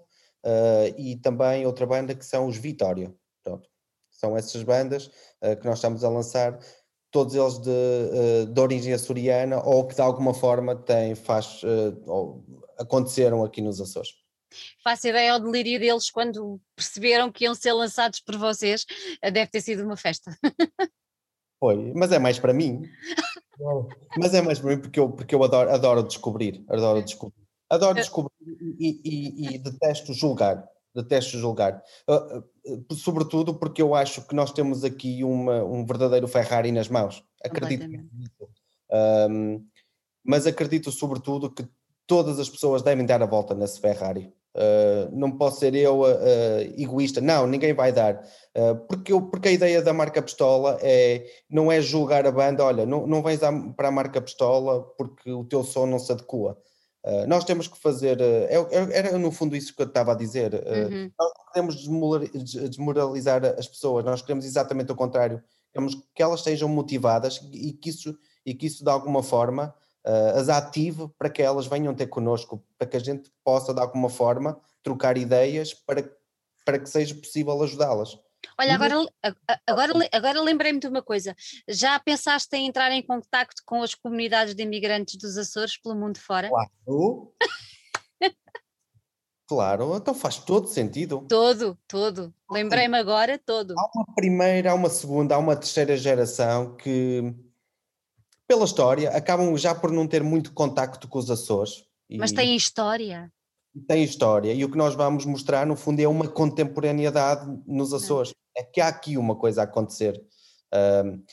e 0.97 1.17
também 1.17 1.65
outra 1.65 1.85
banda 1.85 2.15
que 2.15 2.25
são 2.25 2.47
os 2.47 2.55
Vitória. 2.55 3.13
Pronto. 3.43 3.67
São 4.09 4.37
essas 4.37 4.63
bandas 4.63 5.11
que 5.61 5.65
nós 5.65 5.79
estamos 5.79 6.01
a 6.01 6.09
lançar, 6.09 6.57
todos 7.11 7.35
eles 7.35 7.57
de, 7.57 8.45
de 8.51 8.59
origem 8.59 8.93
açoriana 8.93 9.61
ou 9.63 9.87
que 9.87 9.95
de 9.95 10.01
alguma 10.01 10.33
forma 10.33 10.75
têm, 10.75 11.15
faz, 11.15 11.61
aconteceram 12.77 13.43
aqui 13.43 13.61
nos 13.61 13.81
Açores 13.81 14.11
faço 14.83 15.07
ideia 15.07 15.33
ao 15.33 15.39
delírio 15.39 15.79
deles 15.79 16.09
quando 16.09 16.59
perceberam 16.75 17.31
que 17.31 17.43
iam 17.45 17.55
ser 17.55 17.73
lançados 17.73 18.19
por 18.19 18.35
vocês. 18.37 18.85
Eh, 19.21 19.31
deve 19.31 19.51
ter 19.51 19.61
sido 19.61 19.83
uma 19.83 19.97
festa. 19.97 20.35
Foi, 21.59 21.91
mas 21.93 22.11
é 22.11 22.19
mais 22.19 22.39
para 22.39 22.53
mim. 22.53 22.81
mas 24.17 24.33
é 24.33 24.41
mais 24.41 24.59
para 24.59 24.69
mim 24.69 24.81
porque 24.81 24.99
eu, 24.99 25.11
porque 25.11 25.35
eu 25.35 25.43
adoro, 25.43 25.69
adoro 25.69 26.03
descobrir. 26.03 26.63
Adoro 26.69 27.03
descobrir. 27.03 27.39
Adoro 27.69 27.95
descobrir 27.95 28.31
e, 28.79 29.01
e, 29.03 29.55
e 29.55 29.57
detesto 29.59 30.13
julgar. 30.13 30.65
Detesto 31.01 31.37
julgar. 31.37 31.81
Uh, 32.07 32.39
uh, 32.39 32.95
sobretudo 32.95 33.55
porque 33.55 33.81
eu 33.81 33.95
acho 33.95 34.27
que 34.27 34.35
nós 34.35 34.51
temos 34.51 34.83
aqui 34.83 35.23
uma, 35.23 35.63
um 35.63 35.85
verdadeiro 35.85 36.27
Ferrari 36.27 36.71
nas 36.71 36.87
mãos. 36.87 37.23
Acredito 37.43 37.87
nisso. 37.87 38.49
Um, 38.91 39.65
mas 40.23 40.45
acredito 40.47 40.91
sobretudo 40.91 41.49
que 41.49 41.67
todas 42.05 42.39
as 42.39 42.49
pessoas 42.49 42.81
devem 42.81 43.05
dar 43.05 43.21
a 43.21 43.27
volta 43.27 43.53
nesse 43.53 43.79
Ferrari. 43.79 44.33
Uh, 44.55 45.15
não 45.15 45.37
posso 45.37 45.59
ser 45.59 45.75
eu 45.75 46.01
uh, 46.01 46.61
egoísta, 46.75 47.21
não, 47.21 47.45
ninguém 47.45 47.71
vai 47.71 47.91
dar, 47.91 48.15
uh, 48.57 48.75
porque, 48.87 49.13
eu, 49.13 49.21
porque 49.21 49.49
a 49.49 49.51
ideia 49.51 49.79
da 49.79 49.93
marca 49.93 50.23
Pistola 50.23 50.79
é, 50.81 51.23
não 51.47 51.71
é 51.71 51.79
julgar 51.79 52.25
a 52.25 52.31
banda, 52.31 52.65
olha, 52.65 52.83
não, 52.83 53.05
não 53.05 53.21
vais 53.21 53.39
para 53.77 53.89
a 53.89 53.91
marca 53.91 54.19
Pistola 54.19 54.81
porque 54.97 55.31
o 55.31 55.45
teu 55.45 55.63
som 55.63 55.85
não 55.85 55.99
se 55.99 56.11
adequa. 56.11 56.57
Nós 57.27 57.45
temos 57.45 57.67
que 57.67 57.79
fazer, 57.79 58.19
é, 58.21 58.55
era 58.91 59.17
no 59.17 59.31
fundo 59.31 59.55
isso 59.55 59.73
que 59.75 59.81
eu 59.81 59.87
estava 59.87 60.11
a 60.11 60.15
dizer, 60.15 60.53
uhum. 60.53 61.11
nós 61.17 61.31
não 61.37 61.45
queremos 61.51 62.69
desmoralizar 62.69 63.45
as 63.57 63.67
pessoas, 63.67 64.03
nós 64.03 64.21
queremos 64.21 64.45
exatamente 64.45 64.91
o 64.91 64.95
contrário, 64.95 65.41
queremos 65.71 65.95
que 66.13 66.21
elas 66.21 66.41
sejam 66.41 66.67
motivadas 66.67 67.39
e 67.53 67.71
que 67.71 67.89
isso, 67.89 68.17
e 68.45 68.53
que 68.53 68.65
isso 68.65 68.83
de 68.83 68.89
alguma 68.89 69.23
forma 69.23 69.73
uh, 70.05 70.39
as 70.39 70.49
ative 70.49 71.07
para 71.17 71.29
que 71.29 71.41
elas 71.41 71.67
venham 71.67 71.95
ter 71.95 72.07
connosco, 72.07 72.63
para 72.77 72.87
que 72.87 72.97
a 72.97 73.01
gente 73.01 73.31
possa 73.43 73.73
de 73.73 73.79
alguma 73.79 74.09
forma 74.09 74.59
trocar 74.83 75.17
ideias 75.17 75.73
para 75.73 76.03
para 76.65 76.77
que 76.77 76.87
seja 76.87 77.15
possível 77.15 77.63
ajudá-las. 77.63 78.19
Olha, 78.59 78.75
agora, 78.75 78.95
agora, 79.65 80.09
agora 80.11 80.41
lembrei-me 80.41 80.81
de 80.81 80.87
uma 80.87 81.01
coisa. 81.01 81.33
Já 81.65 81.97
pensaste 81.97 82.53
em 82.57 82.67
entrar 82.67 82.91
em 82.91 83.01
contacto 83.01 83.63
com 83.65 83.81
as 83.81 83.95
comunidades 83.95 84.53
de 84.53 84.63
imigrantes 84.63 85.15
dos 85.15 85.37
Açores 85.37 85.77
pelo 85.77 85.95
mundo 85.95 86.19
fora? 86.19 86.49
Claro. 86.49 87.33
claro, 89.47 89.95
então 89.95 90.13
faz 90.13 90.39
todo 90.39 90.67
sentido. 90.67 91.25
Todo, 91.29 91.77
todo. 91.87 92.33
Lembrei-me 92.51 92.97
agora, 92.97 93.39
todo. 93.39 93.73
Há 93.79 93.89
uma 93.95 94.05
primeira, 94.13 94.71
há 94.71 94.73
uma 94.73 94.89
segunda, 94.89 95.35
há 95.35 95.37
uma 95.37 95.55
terceira 95.55 95.95
geração 95.95 96.75
que, 96.75 97.33
pela 98.45 98.65
história, 98.65 99.09
acabam 99.11 99.55
já 99.55 99.73
por 99.73 99.89
não 99.89 100.05
ter 100.05 100.21
muito 100.21 100.51
contacto 100.51 101.07
com 101.07 101.17
os 101.17 101.31
Açores. 101.31 101.85
Mas 102.09 102.33
têm 102.33 102.57
história 102.57 103.31
tem 103.87 104.03
história 104.03 104.53
e 104.53 104.65
o 104.65 104.69
que 104.69 104.77
nós 104.77 104.95
vamos 104.95 105.25
mostrar 105.25 105.65
no 105.65 105.75
fundo 105.75 105.99
é 105.99 106.07
uma 106.07 106.27
contemporaneidade 106.27 107.45
nos 107.67 107.93
Açores. 107.93 108.33
É 108.59 108.63
que 108.63 108.81
há 108.81 108.89
aqui 108.89 109.17
uma 109.17 109.35
coisa 109.35 109.61
a 109.61 109.63
acontecer. 109.63 110.21
Um, 110.73 111.23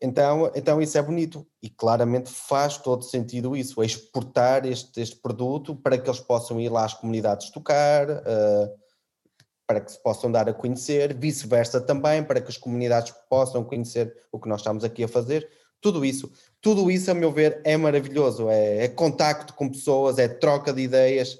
então, 0.00 0.50
então 0.54 0.80
isso 0.80 0.96
é 0.96 1.02
bonito 1.02 1.46
e 1.62 1.68
claramente 1.68 2.30
faz 2.30 2.78
todo 2.78 3.04
sentido 3.04 3.54
isso, 3.54 3.82
exportar 3.82 4.64
este, 4.64 4.98
este 5.00 5.16
produto 5.16 5.76
para 5.76 5.98
que 5.98 6.08
eles 6.08 6.20
possam 6.20 6.58
ir 6.58 6.70
lá 6.70 6.86
às 6.86 6.94
comunidades 6.94 7.50
tocar, 7.50 8.08
uh, 8.08 8.80
para 9.66 9.82
que 9.82 9.92
se 9.92 10.02
possam 10.02 10.32
dar 10.32 10.48
a 10.48 10.54
conhecer, 10.54 11.14
vice-versa 11.14 11.82
também, 11.82 12.24
para 12.24 12.40
que 12.40 12.48
as 12.48 12.56
comunidades 12.56 13.12
possam 13.28 13.62
conhecer 13.62 14.16
o 14.32 14.40
que 14.40 14.48
nós 14.48 14.60
estamos 14.60 14.84
aqui 14.84 15.04
a 15.04 15.08
fazer. 15.08 15.46
Tudo 15.82 16.02
isso, 16.02 16.32
tudo 16.62 16.90
isso, 16.90 17.10
a 17.10 17.14
meu 17.14 17.30
ver, 17.30 17.60
é 17.62 17.76
maravilhoso. 17.76 18.48
É, 18.48 18.84
é 18.84 18.88
contacto 18.88 19.52
com 19.52 19.68
pessoas, 19.68 20.18
é 20.18 20.28
troca 20.28 20.72
de 20.72 20.82
ideias 20.82 21.38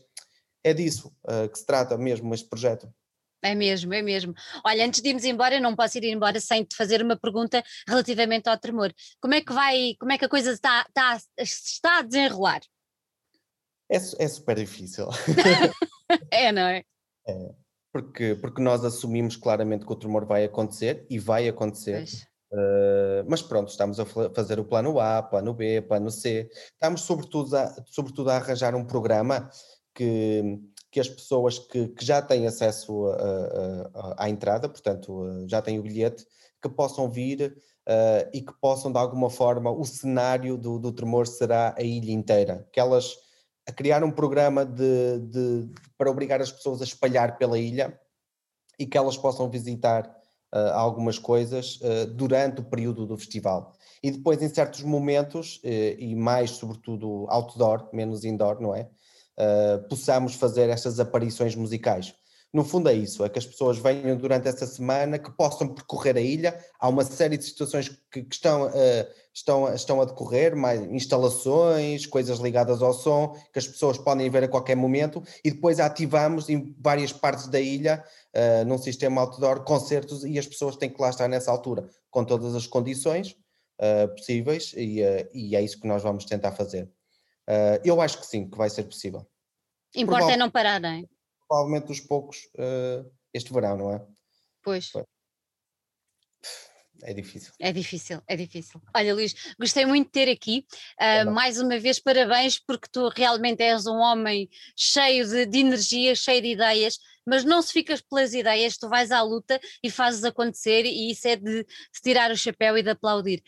é 0.62 0.74
disso 0.74 1.12
uh, 1.24 1.48
que 1.48 1.59
se 1.59 1.66
trata 1.66 1.96
mesmo 1.96 2.35
este 2.35 2.48
projeto. 2.48 2.92
É 3.42 3.55
mesmo, 3.55 3.94
é 3.94 4.03
mesmo. 4.03 4.35
Olha, 4.64 4.85
antes 4.85 5.00
de 5.00 5.09
irmos 5.09 5.24
embora, 5.24 5.55
eu 5.55 5.62
não 5.62 5.74
posso 5.74 5.96
ir 5.98 6.05
embora 6.05 6.38
sem 6.40 6.64
te 6.64 6.76
fazer 6.76 7.03
uma 7.03 7.16
pergunta 7.16 7.62
relativamente 7.88 8.48
ao 8.48 8.59
tremor. 8.59 8.92
Como 9.20 9.35
é 9.35 9.40
que 9.40 9.53
vai, 9.53 9.94
como 9.98 10.12
é 10.12 10.18
que 10.18 10.24
a 10.26 10.29
coisa 10.29 10.53
está, 10.53 10.85
está, 10.88 11.18
está 11.38 11.98
a 11.98 12.03
desenrolar? 12.03 12.61
É, 13.90 13.96
é 13.96 14.29
super 14.29 14.57
difícil. 14.57 15.09
é, 16.31 16.53
não 16.53 16.62
é? 16.62 16.85
É, 17.26 17.50
porque, 17.92 18.37
porque 18.37 18.62
nós 18.62 18.85
assumimos 18.85 19.37
claramente 19.37 19.87
que 19.87 19.92
o 19.92 19.96
tremor 19.96 20.26
vai 20.26 20.44
acontecer 20.44 21.07
e 21.09 21.18
vai 21.18 21.48
acontecer. 21.48 22.05
Uh, 22.53 23.24
mas 23.29 23.40
pronto, 23.42 23.68
estamos 23.68 23.98
a 24.00 24.05
fazer 24.05 24.59
o 24.59 24.64
plano 24.64 24.98
A, 25.00 25.22
plano 25.22 25.55
B, 25.55 25.81
plano 25.83 26.11
C. 26.11 26.50
Estamos 26.72 27.03
sobretudo 27.03 27.57
a, 27.57 27.74
sobretudo 27.87 28.31
a 28.31 28.37
arranjar 28.37 28.74
um 28.74 28.85
programa 28.85 29.48
que, 29.94 30.59
que 30.90 31.00
as 31.00 31.09
pessoas 31.09 31.59
que, 31.59 31.88
que 31.88 32.05
já 32.05 32.20
têm 32.20 32.46
acesso 32.46 33.07
à 34.16 34.29
entrada, 34.29 34.68
portanto, 34.68 35.44
já 35.46 35.62
têm 35.62 35.79
o 35.79 35.83
bilhete, 35.83 36.26
que 36.61 36.68
possam 36.68 37.09
vir 37.09 37.57
uh, 37.88 38.31
e 38.33 38.40
que 38.40 38.53
possam, 38.61 38.92
de 38.92 38.98
alguma 38.98 39.31
forma, 39.31 39.70
o 39.70 39.85
cenário 39.85 40.57
do, 40.57 40.79
do 40.79 40.92
tremor 40.92 41.26
será 41.26 41.74
a 41.76 41.83
ilha 41.83 42.12
inteira. 42.12 42.68
Que 42.72 42.81
elas 42.81 43.16
a 43.66 43.72
criar 43.72 44.03
um 44.03 44.11
programa 44.11 44.64
de, 44.64 45.18
de, 45.20 45.70
para 45.96 46.11
obrigar 46.11 46.40
as 46.40 46.50
pessoas 46.50 46.81
a 46.81 46.85
espalhar 46.85 47.38
pela 47.38 47.59
ilha 47.59 47.98
e 48.79 48.87
que 48.87 48.98
elas 48.98 49.16
possam 49.16 49.48
visitar 49.48 50.07
uh, 50.53 50.72
algumas 50.72 51.18
coisas 51.18 51.79
uh, 51.83 52.07
durante 52.07 52.61
o 52.61 52.64
período 52.64 53.07
do 53.07 53.16
festival. 53.16 53.72
E 54.03 54.11
depois, 54.11 54.42
em 54.42 54.48
certos 54.48 54.83
momentos, 54.83 55.61
e 55.62 56.14
mais 56.14 56.53
sobretudo 56.53 57.26
outdoor, 57.29 57.90
menos 57.92 58.24
indoor, 58.24 58.59
não 58.59 58.74
é? 58.74 58.88
Uh, 59.40 59.88
possamos 59.88 60.35
fazer 60.35 60.68
estas 60.68 61.00
aparições 61.00 61.55
musicais. 61.55 62.14
No 62.53 62.64
fundo 62.64 62.88
é 62.88 62.94
isso, 62.94 63.24
é 63.24 63.29
que 63.29 63.38
as 63.38 63.46
pessoas 63.46 63.79
venham 63.79 64.16
durante 64.16 64.48
essa 64.48 64.66
semana, 64.66 65.20
que 65.20 65.31
possam 65.31 65.68
percorrer 65.68 66.16
a 66.16 66.20
ilha. 66.20 66.59
Há 66.81 66.88
uma 66.88 67.05
série 67.05 67.37
de 67.37 67.44
situações 67.44 67.88
que, 68.11 68.24
que 68.24 68.35
estão, 68.35 68.66
uh, 68.66 69.07
estão, 69.33 69.72
estão 69.72 70.00
a 70.00 70.05
decorrer, 70.05 70.57
mais 70.57 70.81
instalações, 70.90 72.07
coisas 72.07 72.40
ligadas 72.40 72.83
ao 72.83 72.92
som, 72.92 73.37
que 73.53 73.59
as 73.61 73.68
pessoas 73.68 73.98
podem 73.98 74.29
ver 74.29 74.42
a 74.42 74.48
qualquer 74.48 74.74
momento, 74.74 75.22
e 75.44 75.50
depois 75.53 75.79
ativamos 75.79 76.48
em 76.48 76.74
várias 76.81 77.12
partes 77.12 77.46
da 77.46 77.61
ilha, 77.61 78.05
uh, 78.35 78.64
num 78.66 78.79
sistema 78.79 79.20
outdoor, 79.20 79.62
concertos, 79.62 80.24
e 80.24 80.37
as 80.37 80.46
pessoas 80.46 80.76
têm 80.76 80.90
que 80.90 81.00
lá 81.00 81.11
estar 81.11 81.29
nessa 81.29 81.53
altura, 81.53 81.88
com 82.11 82.24
todas 82.24 82.57
as 82.57 82.66
condições 82.66 83.37
uh, 83.81 84.09
possíveis, 84.09 84.74
e, 84.76 84.98
e 85.33 85.55
é 85.55 85.62
isso 85.62 85.81
que 85.81 85.87
nós 85.87 86.03
vamos 86.03 86.24
tentar 86.24 86.50
fazer. 86.53 86.90
Eu 87.83 88.00
acho 88.00 88.20
que 88.20 88.26
sim, 88.26 88.48
que 88.48 88.57
vai 88.57 88.70
ser 88.70 88.85
possível. 88.85 89.26
Importa 89.94 90.33
é 90.33 90.37
não 90.37 90.50
parar, 90.50 90.81
não 90.81 90.88
é? 90.88 91.05
Provavelmente 91.48 91.87
dos 91.88 92.00
poucos 92.00 92.38
uh, 92.57 93.11
este 93.35 93.53
verão, 93.53 93.76
não 93.76 93.92
é? 93.92 94.07
Pois. 94.62 94.92
É 97.03 97.14
difícil. 97.14 97.53
É 97.59 97.72
difícil, 97.72 98.22
é 98.26 98.37
difícil. 98.37 98.81
Olha, 98.94 99.14
Luís, 99.14 99.35
gostei 99.59 99.87
muito 99.87 100.07
de 100.07 100.12
ter 100.12 100.31
aqui. 100.31 100.66
Uh, 101.00 101.31
mais 101.31 101.59
uma 101.59 101.79
vez, 101.79 101.98
parabéns, 101.98 102.59
porque 102.59 102.88
tu 102.92 103.09
realmente 103.09 103.62
és 103.62 103.87
um 103.87 103.96
homem 103.96 104.48
cheio 104.76 105.26
de, 105.26 105.46
de 105.46 105.59
energia, 105.61 106.14
cheio 106.14 106.42
de 106.42 106.48
ideias, 106.48 106.98
mas 107.26 107.44
não 107.44 107.62
se 107.62 107.72
ficas 107.72 108.00
pelas 108.00 108.35
ideias, 108.35 108.76
tu 108.76 108.88
vais 108.88 109.11
à 109.11 109.22
luta 109.22 109.61
e 109.83 109.90
fazes 109.90 110.24
acontecer, 110.24 110.85
e 110.85 111.11
isso 111.11 111.26
é 111.26 111.37
de, 111.37 111.62
de 111.62 112.00
tirar 112.03 112.31
o 112.31 112.37
chapéu 112.37 112.76
e 112.76 112.83
de 112.83 112.90
aplaudir. 112.90 113.42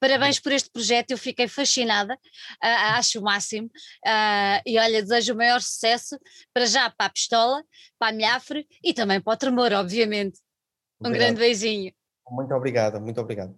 Parabéns 0.00 0.38
por 0.38 0.52
este 0.52 0.70
projeto, 0.70 1.10
eu 1.10 1.18
fiquei 1.18 1.48
fascinada, 1.48 2.14
uh, 2.14 2.96
acho 2.96 3.20
o 3.20 3.22
máximo. 3.22 3.66
Uh, 4.06 4.62
e 4.64 4.78
olha, 4.78 5.02
desejo 5.02 5.34
o 5.34 5.36
maior 5.36 5.60
sucesso 5.60 6.18
para 6.52 6.66
já 6.66 6.90
para 6.90 7.06
a 7.06 7.10
pistola, 7.10 7.62
para 7.98 8.08
a 8.08 8.12
Milhafre 8.12 8.66
e 8.82 8.94
também 8.94 9.20
para 9.20 9.32
o 9.32 9.36
tremor, 9.36 9.72
obviamente. 9.72 10.38
Um 11.00 11.10
grande 11.10 11.38
beijinho. 11.38 11.92
Muito 12.30 12.54
obrigado, 12.54 13.00
muito 13.00 13.20
obrigado. 13.20 13.56